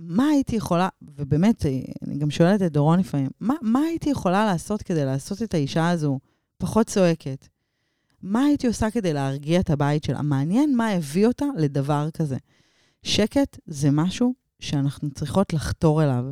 מה 0.00 0.26
הייתי 0.26 0.56
יכולה, 0.56 0.88
ובאמת, 1.02 1.66
אני 2.06 2.18
גם 2.18 2.30
שואלת 2.30 2.62
את 2.62 2.72
דורון 2.72 2.98
לפעמים, 2.98 3.30
מה, 3.40 3.54
מה 3.62 3.80
הייתי 3.80 4.10
יכולה 4.10 4.44
לעשות 4.46 4.82
כדי 4.82 5.04
לעשות 5.04 5.42
את 5.42 5.54
האישה 5.54 5.90
הזו 5.90 6.18
פחות 6.58 6.86
צועקת? 6.86 7.48
מה 8.22 8.44
הייתי 8.44 8.66
עושה 8.66 8.90
כדי 8.90 9.12
להרגיע 9.12 9.60
את 9.60 9.70
הבית 9.70 10.04
שלה? 10.04 10.22
מעניין 10.22 10.76
מה 10.76 10.88
הביא 10.88 11.26
אותה 11.26 11.46
לדבר 11.56 12.08
כזה. 12.10 12.36
שקט 13.02 13.58
זה 13.66 13.88
משהו 13.90 14.34
שאנחנו 14.60 15.10
צריכות 15.10 15.52
לחתור 15.52 16.02
אליו. 16.02 16.24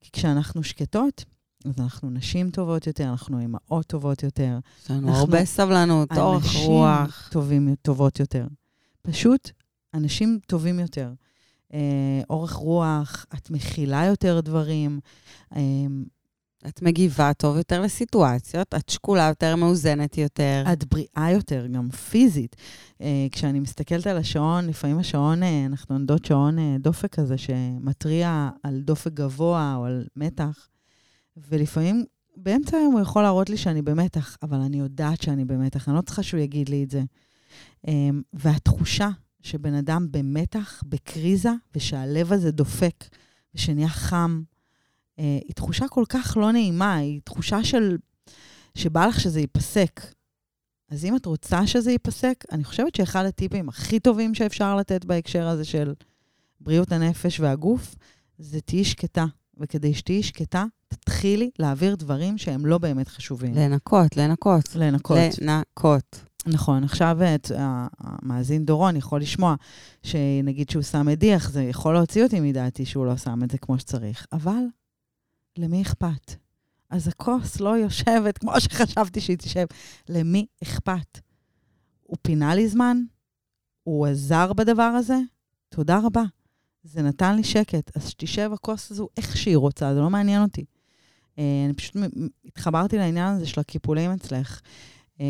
כי 0.00 0.10
כשאנחנו 0.12 0.62
שקטות, 0.62 1.24
אז 1.64 1.80
אנחנו 1.80 2.10
נשים 2.10 2.50
טובות 2.50 2.86
יותר, 2.86 3.04
אנחנו 3.10 3.38
אימהות 3.40 3.86
טובות 3.86 4.22
יותר. 4.22 4.58
יש 4.84 4.90
לנו 4.90 5.08
אנחנו- 5.08 5.20
הרבה 5.20 5.44
סבלנות, 5.44 6.08
אורך 6.16 6.44
אנשים 6.44 6.66
רוח. 6.66 7.28
טובים, 7.32 7.74
טובות 7.82 8.20
יותר. 8.20 8.46
פשוט 9.02 9.50
אנשים 9.94 10.38
טובים 10.46 10.78
יותר. 10.78 11.12
אה, 11.74 11.78
אורך 12.30 12.52
רוח, 12.52 13.26
את 13.34 13.50
מכילה 13.50 14.04
יותר 14.04 14.40
דברים. 14.40 15.00
אה, 15.56 15.60
את 16.68 16.82
מגיבה 16.82 17.32
טוב 17.32 17.56
יותר 17.56 17.80
לסיטואציות, 17.80 18.74
את 18.74 18.88
שקולה 18.88 19.22
יותר, 19.28 19.56
מאוזנת 19.56 20.18
יותר. 20.18 20.64
את 20.72 20.84
בריאה 20.84 21.30
יותר, 21.32 21.66
גם 21.66 21.90
פיזית. 21.90 22.56
אה, 23.00 23.26
כשאני 23.32 23.60
מסתכלת 23.60 24.06
על 24.06 24.16
השעון, 24.16 24.66
לפעמים 24.66 24.98
השעון, 24.98 25.42
אה, 25.42 25.66
אנחנו 25.66 25.94
עומדות 25.94 26.24
שעון 26.24 26.58
אה, 26.58 26.76
דופק 26.80 27.14
כזה 27.14 27.38
שמתריע 27.38 28.50
על 28.62 28.80
דופק 28.80 29.12
גבוה 29.12 29.74
או 29.76 29.84
על 29.84 30.06
מתח, 30.16 30.68
ולפעמים 31.48 32.04
באמצע 32.36 32.76
היום 32.76 32.92
הוא 32.92 33.00
יכול 33.00 33.22
להראות 33.22 33.50
לי 33.50 33.56
שאני 33.56 33.82
במתח, 33.82 34.36
אבל 34.42 34.58
אני 34.58 34.78
יודעת 34.78 35.22
שאני 35.22 35.44
במתח, 35.44 35.88
אני 35.88 35.96
לא 35.96 36.00
צריכה 36.00 36.22
שהוא 36.22 36.40
יגיד 36.40 36.68
לי 36.68 36.84
את 36.84 36.90
זה. 36.90 37.02
אה, 37.88 38.08
והתחושה 38.32 39.08
שבן 39.42 39.74
אדם 39.74 40.06
במתח, 40.10 40.82
בקריזה, 40.86 41.52
ושהלב 41.74 42.32
הזה 42.32 42.50
דופק, 42.50 43.04
ושנהיה 43.54 43.88
חם, 43.88 44.42
אה, 45.18 45.38
היא 45.44 45.54
תחושה 45.54 45.88
כל 45.88 46.04
כך 46.08 46.36
לא 46.40 46.52
נעימה, 46.52 46.94
היא 46.94 47.20
תחושה 47.24 47.64
של, 47.64 47.96
שבא 48.74 49.06
לך 49.06 49.20
שזה 49.20 49.40
ייפסק. 49.40 50.00
אז 50.90 51.04
אם 51.04 51.16
את 51.16 51.26
רוצה 51.26 51.66
שזה 51.66 51.92
ייפסק, 51.92 52.44
אני 52.52 52.64
חושבת 52.64 52.94
שאחד 52.94 53.24
הטיפים 53.24 53.68
הכי 53.68 54.00
טובים 54.00 54.34
שאפשר 54.34 54.76
לתת 54.76 55.04
בהקשר 55.04 55.48
הזה 55.48 55.64
של 55.64 55.94
בריאות 56.60 56.92
הנפש 56.92 57.40
והגוף, 57.40 57.94
זה 58.38 58.60
תהיי 58.60 58.84
שקטה. 58.84 59.26
וכדי 59.58 59.94
שתהיי 59.94 60.22
שקטה, 60.22 60.64
תתחילי 60.88 61.50
להעביר 61.58 61.94
דברים 61.94 62.38
שהם 62.38 62.66
לא 62.66 62.78
באמת 62.78 63.08
חשובים. 63.08 63.54
לנקות, 63.54 64.16
לנקות. 64.16 64.76
לנקות. 64.76 65.18
לנקות. 65.40 66.24
נכון, 66.46 66.84
עכשיו 66.84 67.18
את, 67.34 67.50
המאזין 67.98 68.64
דורון 68.64 68.96
יכול 68.96 69.20
לשמוע 69.20 69.54
שנגיד 70.02 70.70
שהוא 70.70 70.82
שם 70.82 71.06
מדיח, 71.06 71.50
זה 71.50 71.62
יכול 71.62 71.94
להוציא 71.94 72.24
אותי 72.24 72.40
מדעתי 72.40 72.86
שהוא 72.86 73.06
לא 73.06 73.16
שם 73.16 73.42
את 73.44 73.50
זה 73.50 73.58
כמו 73.58 73.78
שצריך, 73.78 74.26
אבל 74.32 74.62
למי 75.58 75.82
אכפת? 75.82 76.34
אז 76.90 77.08
הכוס 77.08 77.60
לא 77.60 77.76
יושבת 77.76 78.38
כמו 78.38 78.52
שחשבתי 78.60 79.20
שהיא 79.20 79.36
תשב. 79.36 79.66
למי 80.08 80.46
אכפת? 80.62 81.20
הוא 82.02 82.16
פינה 82.22 82.54
לי 82.54 82.68
זמן? 82.68 82.96
הוא 83.82 84.06
עזר 84.06 84.52
בדבר 84.52 84.82
הזה? 84.82 85.18
תודה 85.68 86.00
רבה. 86.04 86.22
זה 86.82 87.02
נתן 87.02 87.36
לי 87.36 87.44
שקט. 87.44 87.96
אז 87.96 88.08
שתשב 88.08 88.50
הכוס 88.54 88.90
הזו 88.90 89.08
איך 89.16 89.36
שהיא 89.36 89.56
רוצה, 89.56 89.94
זה 89.94 90.00
לא 90.00 90.10
מעניין 90.10 90.42
אותי. 90.42 90.64
אה, 91.38 91.44
אני 91.64 91.74
פשוט 91.74 91.96
התחברתי 92.46 92.98
לעניין 92.98 93.34
הזה 93.34 93.46
של 93.46 93.60
הקיפולים 93.60 94.10
אצלך. 94.10 94.60
אה, 95.20 95.26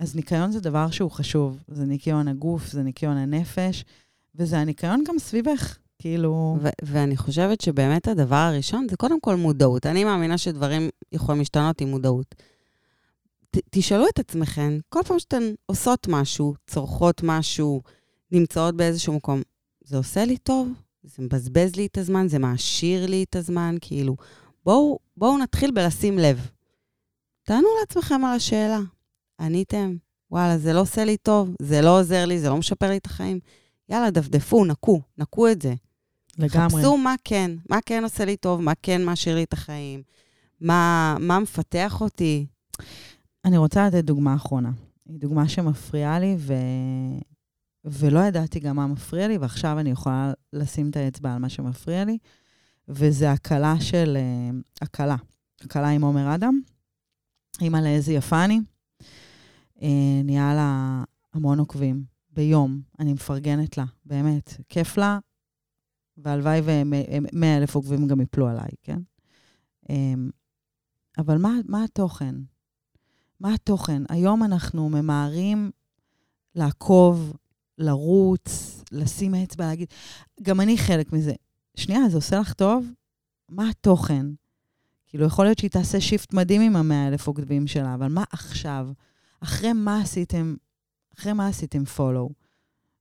אז 0.00 0.16
ניקיון 0.16 0.52
זה 0.52 0.60
דבר 0.60 0.90
שהוא 0.90 1.10
חשוב. 1.10 1.58
זה 1.68 1.84
ניקיון 1.84 2.28
הגוף, 2.28 2.70
זה 2.72 2.82
ניקיון 2.82 3.16
הנפש, 3.16 3.84
וזה 4.34 4.58
הניקיון 4.58 5.04
גם 5.08 5.18
סביבך. 5.18 5.78
כאילו... 5.98 6.56
ו- 6.62 6.68
ואני 6.82 7.16
חושבת 7.16 7.60
שבאמת 7.60 8.08
הדבר 8.08 8.36
הראשון 8.36 8.86
זה 8.90 8.96
קודם 8.96 9.20
כל 9.20 9.34
מודעות. 9.36 9.86
אני 9.86 10.04
מאמינה 10.04 10.38
שדברים 10.38 10.88
יכולים 11.12 11.38
להשתנות 11.38 11.80
עם 11.80 11.88
מודעות. 11.88 12.34
ת- 13.50 13.62
תשאלו 13.70 14.04
את 14.08 14.18
עצמכם, 14.18 14.78
כל 14.88 15.00
פעם 15.06 15.18
שאתן 15.18 15.42
עושות 15.66 16.06
משהו, 16.08 16.54
צורכות 16.66 17.20
משהו, 17.24 17.82
נמצאות 18.32 18.76
באיזשהו 18.76 19.12
מקום, 19.12 19.42
זה 19.84 19.96
עושה 19.96 20.24
לי 20.24 20.36
טוב? 20.36 20.68
זה 21.02 21.22
מבזבז 21.22 21.76
לי 21.76 21.86
את 21.86 21.98
הזמן? 21.98 22.28
זה 22.28 22.38
מעשיר 22.38 23.06
לי 23.06 23.22
את 23.30 23.36
הזמן? 23.36 23.74
כאילו, 23.80 24.16
בואו, 24.66 24.98
בואו 25.16 25.38
נתחיל 25.38 25.70
בלשים 25.70 26.18
לב. 26.18 26.50
תענו 27.42 27.68
לעצמכם 27.80 28.24
על 28.24 28.36
השאלה. 28.36 28.80
עניתם, 29.40 29.96
וואלה, 30.30 30.58
זה 30.58 30.72
לא 30.72 30.80
עושה 30.80 31.04
לי 31.04 31.16
טוב, 31.16 31.54
זה 31.62 31.80
לא 31.82 32.00
עוזר 32.00 32.24
לי, 32.24 32.38
זה 32.38 32.48
לא 32.48 32.56
משפר 32.56 32.88
לי 32.88 32.96
את 32.96 33.06
החיים. 33.06 33.40
יאללה, 33.88 34.10
דפדפו, 34.10 34.64
נקו, 34.64 35.00
נקו 35.18 35.48
את 35.48 35.62
זה. 35.62 35.74
לגמרי. 36.38 36.82
חפשו 36.82 36.96
מה 36.96 37.14
כן, 37.24 37.50
מה 37.70 37.78
כן 37.86 38.02
עושה 38.02 38.24
לי 38.24 38.36
טוב, 38.36 38.60
מה 38.60 38.72
כן 38.82 39.04
מעשיר 39.04 39.34
לי 39.34 39.42
את 39.42 39.52
החיים, 39.52 40.02
מה, 40.60 41.16
מה 41.20 41.38
מפתח 41.38 42.00
אותי. 42.00 42.46
אני 43.44 43.58
רוצה 43.58 43.86
לתת 43.86 44.04
דוגמה 44.04 44.34
אחרונה. 44.34 44.70
היא 45.08 45.20
דוגמה 45.20 45.48
שמפריעה 45.48 46.18
לי, 46.18 46.36
ו... 46.38 46.54
ולא 47.84 48.20
ידעתי 48.20 48.60
גם 48.60 48.76
מה 48.76 48.86
מפריע 48.86 49.28
לי, 49.28 49.38
ועכשיו 49.38 49.78
אני 49.78 49.90
יכולה 49.90 50.32
לשים 50.52 50.90
את 50.90 50.96
האצבע 50.96 51.32
על 51.32 51.38
מה 51.38 51.48
שמפריע 51.48 52.04
לי, 52.04 52.18
וזה 52.88 53.32
הקלה 53.32 53.74
של... 53.80 54.16
אה, 54.16 54.50
הקלה. 54.80 55.16
הקלה 55.60 55.88
עם 55.88 56.02
עומר 56.04 56.34
אדם. 56.34 56.60
אימא 57.60 57.78
לאיזה 57.78 58.12
יפה 58.12 58.44
אני. 58.44 58.60
אה, 59.82 60.20
נהיה 60.24 60.54
לה 60.54 61.04
המון 61.34 61.58
עוקבים 61.58 62.04
ביום. 62.30 62.80
אני 62.98 63.12
מפרגנת 63.12 63.78
לה, 63.78 63.84
באמת. 64.04 64.56
כיף 64.68 64.96
לה, 64.96 65.18
והלוואי 66.16 66.60
ו-100 66.64 67.44
אלף 67.58 67.74
עוקבים 67.74 68.06
גם 68.06 68.20
יפלו 68.20 68.48
עליי, 68.48 68.70
כן? 68.82 68.98
אמ, 69.88 70.30
אבל 71.18 71.38
מה, 71.38 71.52
מה 71.64 71.84
התוכן? 71.84 72.34
מה 73.40 73.54
התוכן? 73.54 74.02
היום 74.08 74.42
אנחנו 74.44 74.88
ממהרים 74.88 75.70
לעקוב, 76.54 77.36
לרוץ, 77.78 78.82
לשים 78.92 79.34
אצבע, 79.34 79.66
להגיד, 79.66 79.88
גם 80.42 80.60
אני 80.60 80.78
חלק 80.78 81.12
מזה. 81.12 81.32
שנייה, 81.76 82.08
זה 82.08 82.16
עושה 82.16 82.38
לך 82.38 82.52
טוב? 82.52 82.86
מה 83.48 83.70
התוכן? 83.70 84.26
כאילו, 85.06 85.26
יכול 85.26 85.44
להיות 85.44 85.58
שהיא 85.58 85.70
תעשה 85.70 86.00
שיפט 86.00 86.34
מדהים 86.34 86.62
עם 86.62 86.76
המאה 86.76 87.08
אלף 87.08 87.26
עוקבים 87.26 87.66
שלה, 87.66 87.94
אבל 87.94 88.08
מה 88.08 88.24
עכשיו? 88.30 88.88
אחרי 89.40 89.72
מה 89.72 90.00
עשיתם, 90.00 90.54
אחרי 91.18 91.32
מה 91.32 91.48
עשיתם 91.48 91.84
פולו? 91.84 92.30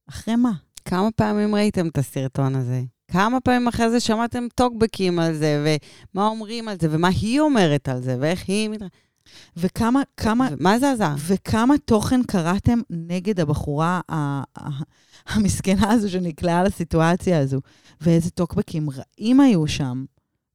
אחרי 0.10 0.36
מה? 0.36 0.52
כמה 0.86 1.12
פעמים 1.12 1.56
ראיתם 1.56 1.88
את 1.88 1.98
הסרטון 1.98 2.56
הזה? 2.56 2.84
כמה 3.12 3.40
פעמים 3.40 3.68
אחרי 3.68 3.90
זה 3.90 4.00
שמעתם 4.00 4.48
טוקבקים 4.56 5.20
על 5.20 5.34
זה, 5.34 5.78
ומה 6.14 6.28
אומרים 6.28 6.68
על 6.68 6.78
זה, 6.82 6.88
ומה 6.92 7.08
היא 7.08 7.40
אומרת 7.40 7.90
על 7.90 8.02
זה, 8.02 8.18
ואיך 8.20 8.44
היא... 8.48 8.70
וכמה, 9.58 10.02
כמה... 10.18 10.48
מה 10.60 10.80
זה 10.80 10.92
עזר? 10.92 11.14
וכמה 11.28 11.78
תוכן 11.78 12.24
קראתם 12.24 12.80
נגד 12.90 13.40
הבחורה 13.40 14.02
המסכנה 15.26 15.92
הזו 15.92 16.10
שנקלעה 16.10 16.64
לסיטואציה 16.64 17.40
הזו, 17.40 17.62
ואיזה 18.02 18.32
טוקבקים 18.32 18.90
רעים 18.90 19.40
היו 19.40 19.68
שם. 19.68 20.06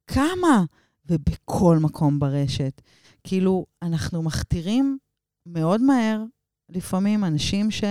כמה? 0.07 0.65
ובכל 1.07 1.79
מקום 1.81 2.19
ברשת. 2.19 2.81
כאילו, 3.25 3.67
אנחנו 3.83 4.23
מכתירים 4.23 4.99
מאוד 5.47 5.83
מהר, 5.83 6.23
לפעמים, 6.69 7.25
אנשים 7.25 7.71
ש... 7.71 7.85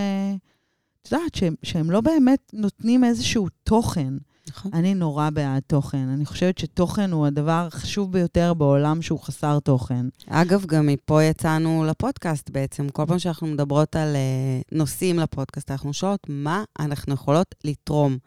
את 1.02 1.12
יודעת, 1.12 1.36
שהם, 1.36 1.56
שהם 1.64 1.92
לא 1.92 2.02
באמת 2.02 2.52
נותנים 2.54 3.04
איזשהו 3.04 3.48
תוכן. 3.64 4.14
נכון. 4.50 4.72
אני 4.74 4.94
נורא 4.96 5.30
בעד 5.30 5.62
תוכן. 5.68 6.10
אני 6.10 6.26
חושבת 6.26 6.58
שתוכן 6.58 7.12
הוא 7.12 7.26
הדבר 7.28 7.68
החשוב 7.68 8.12
ביותר 8.12 8.54
בעולם 8.54 9.02
שהוא 9.02 9.20
חסר 9.20 9.60
תוכן. 9.60 10.06
אגב, 10.28 10.66
גם 10.66 10.88
מפה 10.88 11.24
יצאנו 11.24 11.86
לפודקאסט 11.86 12.50
בעצם. 12.50 12.90
כל 12.90 13.06
פעם 13.08 13.20
שאנחנו 13.20 13.48
מדברות 13.48 13.96
על 13.96 14.16
uh, 14.16 14.76
נושאים 14.78 15.20
לפודקאסט, 15.20 15.72
אנחנו 15.72 15.94
שואלות 15.94 16.28
מה 16.30 16.64
אנחנו 16.80 17.14
יכולות 17.14 17.56
לתרום, 17.64 18.18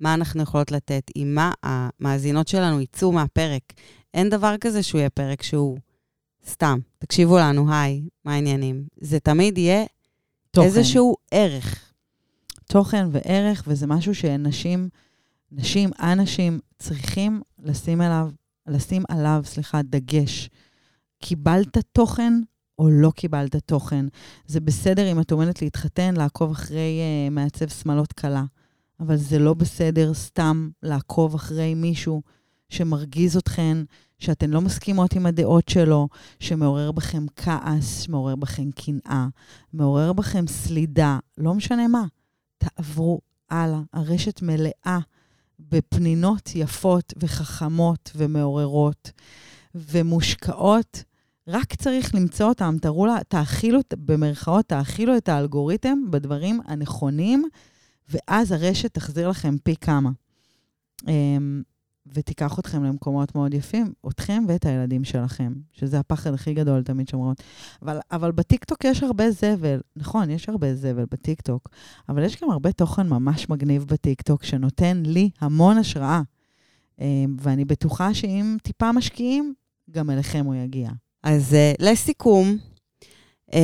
מה 0.00 0.14
אנחנו 0.14 0.42
יכולות 0.42 0.72
לתת, 0.72 1.10
עם 1.14 1.34
מה 1.34 1.52
המאזינות 1.62 2.48
שלנו 2.48 2.80
יצאו 2.80 3.12
מהפרק. 3.12 3.62
אין 4.14 4.30
דבר 4.30 4.54
כזה 4.60 4.82
שהוא 4.82 4.98
יהיה 4.98 5.10
פרק 5.10 5.42
שהוא 5.42 5.78
סתם. 6.48 6.78
תקשיבו 6.98 7.38
לנו, 7.38 7.72
היי, 7.72 8.02
מה 8.24 8.34
העניינים? 8.34 8.84
זה 9.00 9.20
תמיד 9.20 9.58
יהיה 9.58 9.84
תוכן. 10.50 10.66
איזשהו 10.66 11.16
ערך. 11.30 11.92
תוכן 12.66 13.06
וערך, 13.10 13.64
וזה 13.66 13.86
משהו 13.86 14.14
שנשים... 14.14 14.88
נשים, 15.52 15.90
אנשים, 16.00 16.60
צריכים 16.78 17.42
לשים 17.58 18.00
עליו, 18.00 18.30
לשים 18.66 19.02
עליו, 19.08 19.42
סליחה, 19.44 19.82
דגש. 19.82 20.50
קיבלת 21.18 21.78
תוכן 21.92 22.32
או 22.78 22.90
לא 22.90 23.10
קיבלת 23.10 23.56
תוכן. 23.56 24.06
זה 24.46 24.60
בסדר 24.60 25.12
אם 25.12 25.20
את 25.20 25.32
עומדת 25.32 25.62
להתחתן, 25.62 26.14
לעקוב 26.16 26.50
אחרי 26.50 27.00
uh, 27.00 27.30
מעצב 27.30 27.68
שמלות 27.68 28.12
קלה, 28.12 28.44
אבל 29.00 29.16
זה 29.16 29.38
לא 29.38 29.54
בסדר 29.54 30.14
סתם 30.14 30.70
לעקוב 30.82 31.34
אחרי 31.34 31.74
מישהו 31.74 32.22
שמרגיז 32.68 33.36
אתכן, 33.36 33.76
שאתן 34.18 34.50
לא 34.50 34.60
מסכימות 34.60 35.14
עם 35.14 35.26
הדעות 35.26 35.68
שלו, 35.68 36.08
שמעורר 36.40 36.92
בכם 36.92 37.26
כעס, 37.36 38.00
שמעורר 38.00 38.36
בכם 38.36 38.70
קנאה, 38.70 39.26
מעורר 39.72 40.12
בכם 40.12 40.46
סלידה, 40.46 41.18
לא 41.38 41.54
משנה 41.54 41.88
מה. 41.88 42.04
תעברו 42.58 43.20
הלאה. 43.50 43.80
הרשת 43.92 44.42
מלאה 44.42 44.98
בפנינות 45.70 46.50
יפות 46.54 47.12
וחכמות 47.16 48.12
ומעוררות 48.16 49.10
ומושקעות. 49.74 51.04
רק 51.48 51.74
צריך 51.74 52.14
למצוא 52.14 52.46
אותם, 52.46 52.76
תראו 52.82 53.06
לה, 53.06 53.16
תאכילו, 53.28 53.80
במרכאות, 53.92 54.66
תאכילו 54.66 55.16
את 55.16 55.28
האלגוריתם 55.28 55.98
בדברים 56.10 56.60
הנכונים, 56.64 57.44
ואז 58.08 58.52
הרשת 58.52 58.94
תחזיר 58.94 59.28
לכם 59.28 59.56
פי 59.64 59.76
כמה. 59.76 60.10
ותיקח 62.06 62.58
אתכם 62.58 62.84
למקומות 62.84 63.34
מאוד 63.34 63.54
יפים, 63.54 63.92
אתכם 64.08 64.44
ואת 64.48 64.66
הילדים 64.66 65.04
שלכם, 65.04 65.52
שזה 65.72 65.98
הפחד 65.98 66.34
הכי 66.34 66.54
גדול 66.54 66.82
תמיד 66.82 67.08
שאומרות. 67.08 67.42
אבל, 67.82 67.98
אבל 68.12 68.32
בטיקטוק 68.32 68.84
יש 68.84 69.02
הרבה 69.02 69.30
זבל, 69.30 69.80
נכון, 69.96 70.30
יש 70.30 70.48
הרבה 70.48 70.74
זבל 70.74 71.04
בטיקטוק, 71.10 71.68
אבל 72.08 72.22
יש 72.22 72.42
גם 72.42 72.50
הרבה 72.50 72.72
תוכן 72.72 73.08
ממש 73.08 73.48
מגניב 73.48 73.84
בטיקטוק, 73.84 74.44
שנותן 74.44 75.02
לי 75.06 75.30
המון 75.40 75.78
השראה. 75.78 76.22
אמ, 77.00 77.36
ואני 77.40 77.64
בטוחה 77.64 78.14
שאם 78.14 78.56
טיפה 78.62 78.92
משקיעים, 78.92 79.54
גם 79.90 80.10
אליכם 80.10 80.44
הוא 80.44 80.54
יגיע. 80.54 80.90
אז 81.22 81.52
uh, 81.52 81.76
לסיכום, 81.78 82.56
uh, 83.50 83.54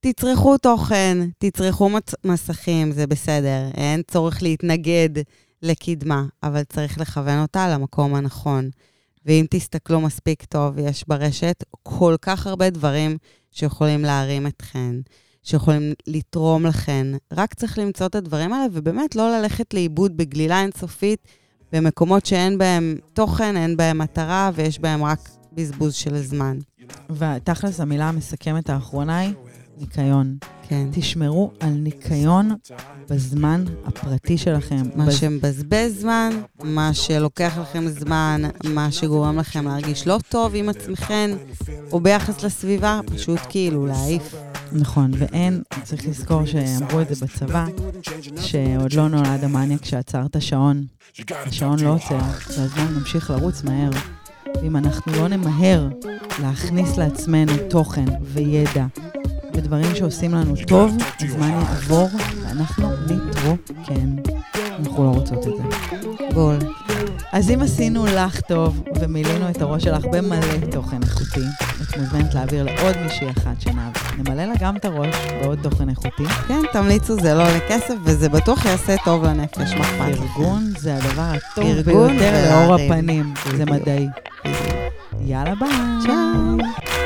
תצרכו 0.00 0.58
תוכן, 0.58 1.18
תצרכו 1.38 1.90
מסכים, 2.24 2.92
זה 2.92 3.06
בסדר, 3.06 3.70
אין 3.74 4.02
צורך 4.10 4.42
להתנגד 4.42 5.08
לקדמה, 5.62 6.24
אבל 6.42 6.62
צריך 6.64 7.00
לכוון 7.00 7.42
אותה 7.42 7.68
למקום 7.68 8.14
הנכון. 8.14 8.70
ואם 9.26 9.46
תסתכלו 9.50 10.00
מספיק 10.00 10.44
טוב, 10.44 10.78
יש 10.78 11.04
ברשת 11.08 11.64
כל 11.82 12.16
כך 12.22 12.46
הרבה 12.46 12.70
דברים 12.70 13.16
שיכולים 13.50 14.02
להרים 14.02 14.46
אתכן, 14.46 14.94
שיכולים 15.42 15.92
לתרום 16.06 16.66
לכן. 16.66 17.06
רק 17.32 17.54
צריך 17.54 17.78
למצוא 17.78 18.06
את 18.06 18.14
הדברים 18.14 18.52
האלה, 18.52 18.66
ובאמת 18.72 19.16
לא 19.16 19.38
ללכת 19.38 19.74
לאיבוד 19.74 20.16
בגלילה 20.16 20.62
אינסופית 20.62 21.28
במקומות 21.72 22.26
שאין 22.26 22.58
בהם 22.58 22.96
תוכן, 23.12 23.56
אין 23.56 23.76
בהם 23.76 23.98
מטרה, 23.98 24.50
ויש 24.54 24.78
בהם 24.78 25.04
רק 25.04 25.28
בזבוז 25.52 25.94
של 25.94 26.18
זמן. 26.18 26.58
ותכלס, 27.10 27.80
המילה 27.80 28.08
המסכמת 28.08 28.70
האחרונה 28.70 29.18
היא 29.18 29.34
ניקיון. 29.80 30.36
כן. 30.68 30.86
תשמרו 30.92 31.50
על 31.60 31.70
ניקיון 31.70 32.50
בזמן 33.10 33.64
הפרטי 33.86 34.38
שלכם. 34.38 34.82
מה 34.94 35.06
בז- 35.06 35.12
שמבזבז 35.12 36.00
זמן, 36.00 36.30
מה 36.62 36.94
שלוקח 36.94 37.58
לכם 37.62 37.88
זמן, 37.88 38.42
מה 38.64 38.92
שגורם 38.92 39.38
לכם 39.38 39.64
להרגיש 39.64 40.06
לא 40.06 40.18
טוב 40.28 40.52
עם 40.54 40.68
עצמכם, 40.68 41.30
או 41.92 42.00
ביחס 42.00 42.44
לסביבה, 42.44 43.00
פשוט 43.06 43.38
כאילו 43.48 43.86
להעיף. 43.86 44.34
נכון, 44.72 45.10
ואין, 45.18 45.62
צריך 45.82 46.06
לזכור 46.08 46.44
שאמרו 46.46 47.00
את 47.00 47.14
זה 47.14 47.26
בצבא, 47.26 47.66
שעוד 48.40 48.92
לא 48.92 49.08
נולד 49.08 49.44
המניאק 49.44 49.84
שעצר 49.84 50.26
את 50.26 50.36
השעון. 50.36 50.84
השעון 51.30 51.80
לא 51.80 51.94
עוצר, 51.94 52.18
והזמן 52.58 52.94
ממשיך 52.98 53.30
לרוץ 53.30 53.62
מהר. 53.62 53.90
ואם 54.62 54.76
אנחנו 54.76 55.12
לא 55.12 55.28
נמהר 55.28 55.88
להכניס 56.42 56.96
לעצמנו 56.96 57.52
תוכן 57.70 58.04
וידע 58.22 58.86
ודברים 59.56 59.94
שעושים 59.94 60.34
לנו 60.34 60.54
טוב, 60.66 60.96
הזמן 61.20 61.50
יעבור 61.50 62.08
ואנחנו 62.42 62.88
נתרוקן. 63.06 64.16
אנחנו 64.78 65.04
לא 65.04 65.10
רוצות 65.10 65.38
את 65.38 65.52
זה. 65.56 65.62
בול. 66.34 66.56
אז 67.32 67.50
אם 67.50 67.62
עשינו 67.62 68.06
לך 68.06 68.40
טוב 68.40 68.82
ומילינו 69.00 69.50
את 69.50 69.62
הראש 69.62 69.84
שלך 69.84 70.04
במלא 70.04 70.70
תוכן 70.70 71.02
איכותי, 71.02 71.40
את 71.82 71.96
מוזמנת 71.98 72.34
להעביר 72.34 72.64
לעוד 72.64 72.96
מישהי 73.02 73.30
אחת 73.30 73.60
שנמלא 73.60 74.44
לה 74.44 74.54
גם 74.60 74.76
את 74.76 74.84
הראש 74.84 75.14
בעוד 75.42 75.58
תוכן 75.62 75.88
איכותי. 75.88 76.24
כן, 76.48 76.62
תמליצו, 76.72 77.20
זה 77.20 77.34
לא 77.34 77.42
עולה 77.42 77.60
כסף, 77.68 77.94
וזה 78.04 78.28
בטוח 78.28 78.64
יעשה 78.64 78.96
טוב 79.04 79.24
לנפש, 79.24 79.72
מה 79.74 79.80
אכפת 79.80 80.18
לכם? 80.18 80.22
ארגון 80.22 80.72
זה 80.78 80.96
הדבר 80.96 81.22
הטוב 81.52 81.80
ביותר 81.80 82.50
לאור. 82.50 82.74
הפנים. 82.74 83.34
זה. 83.56 83.64
מדעי. 83.64 84.08
יאללה 85.20 85.54
ביי. 85.54 85.70
צ'או. 86.06 87.05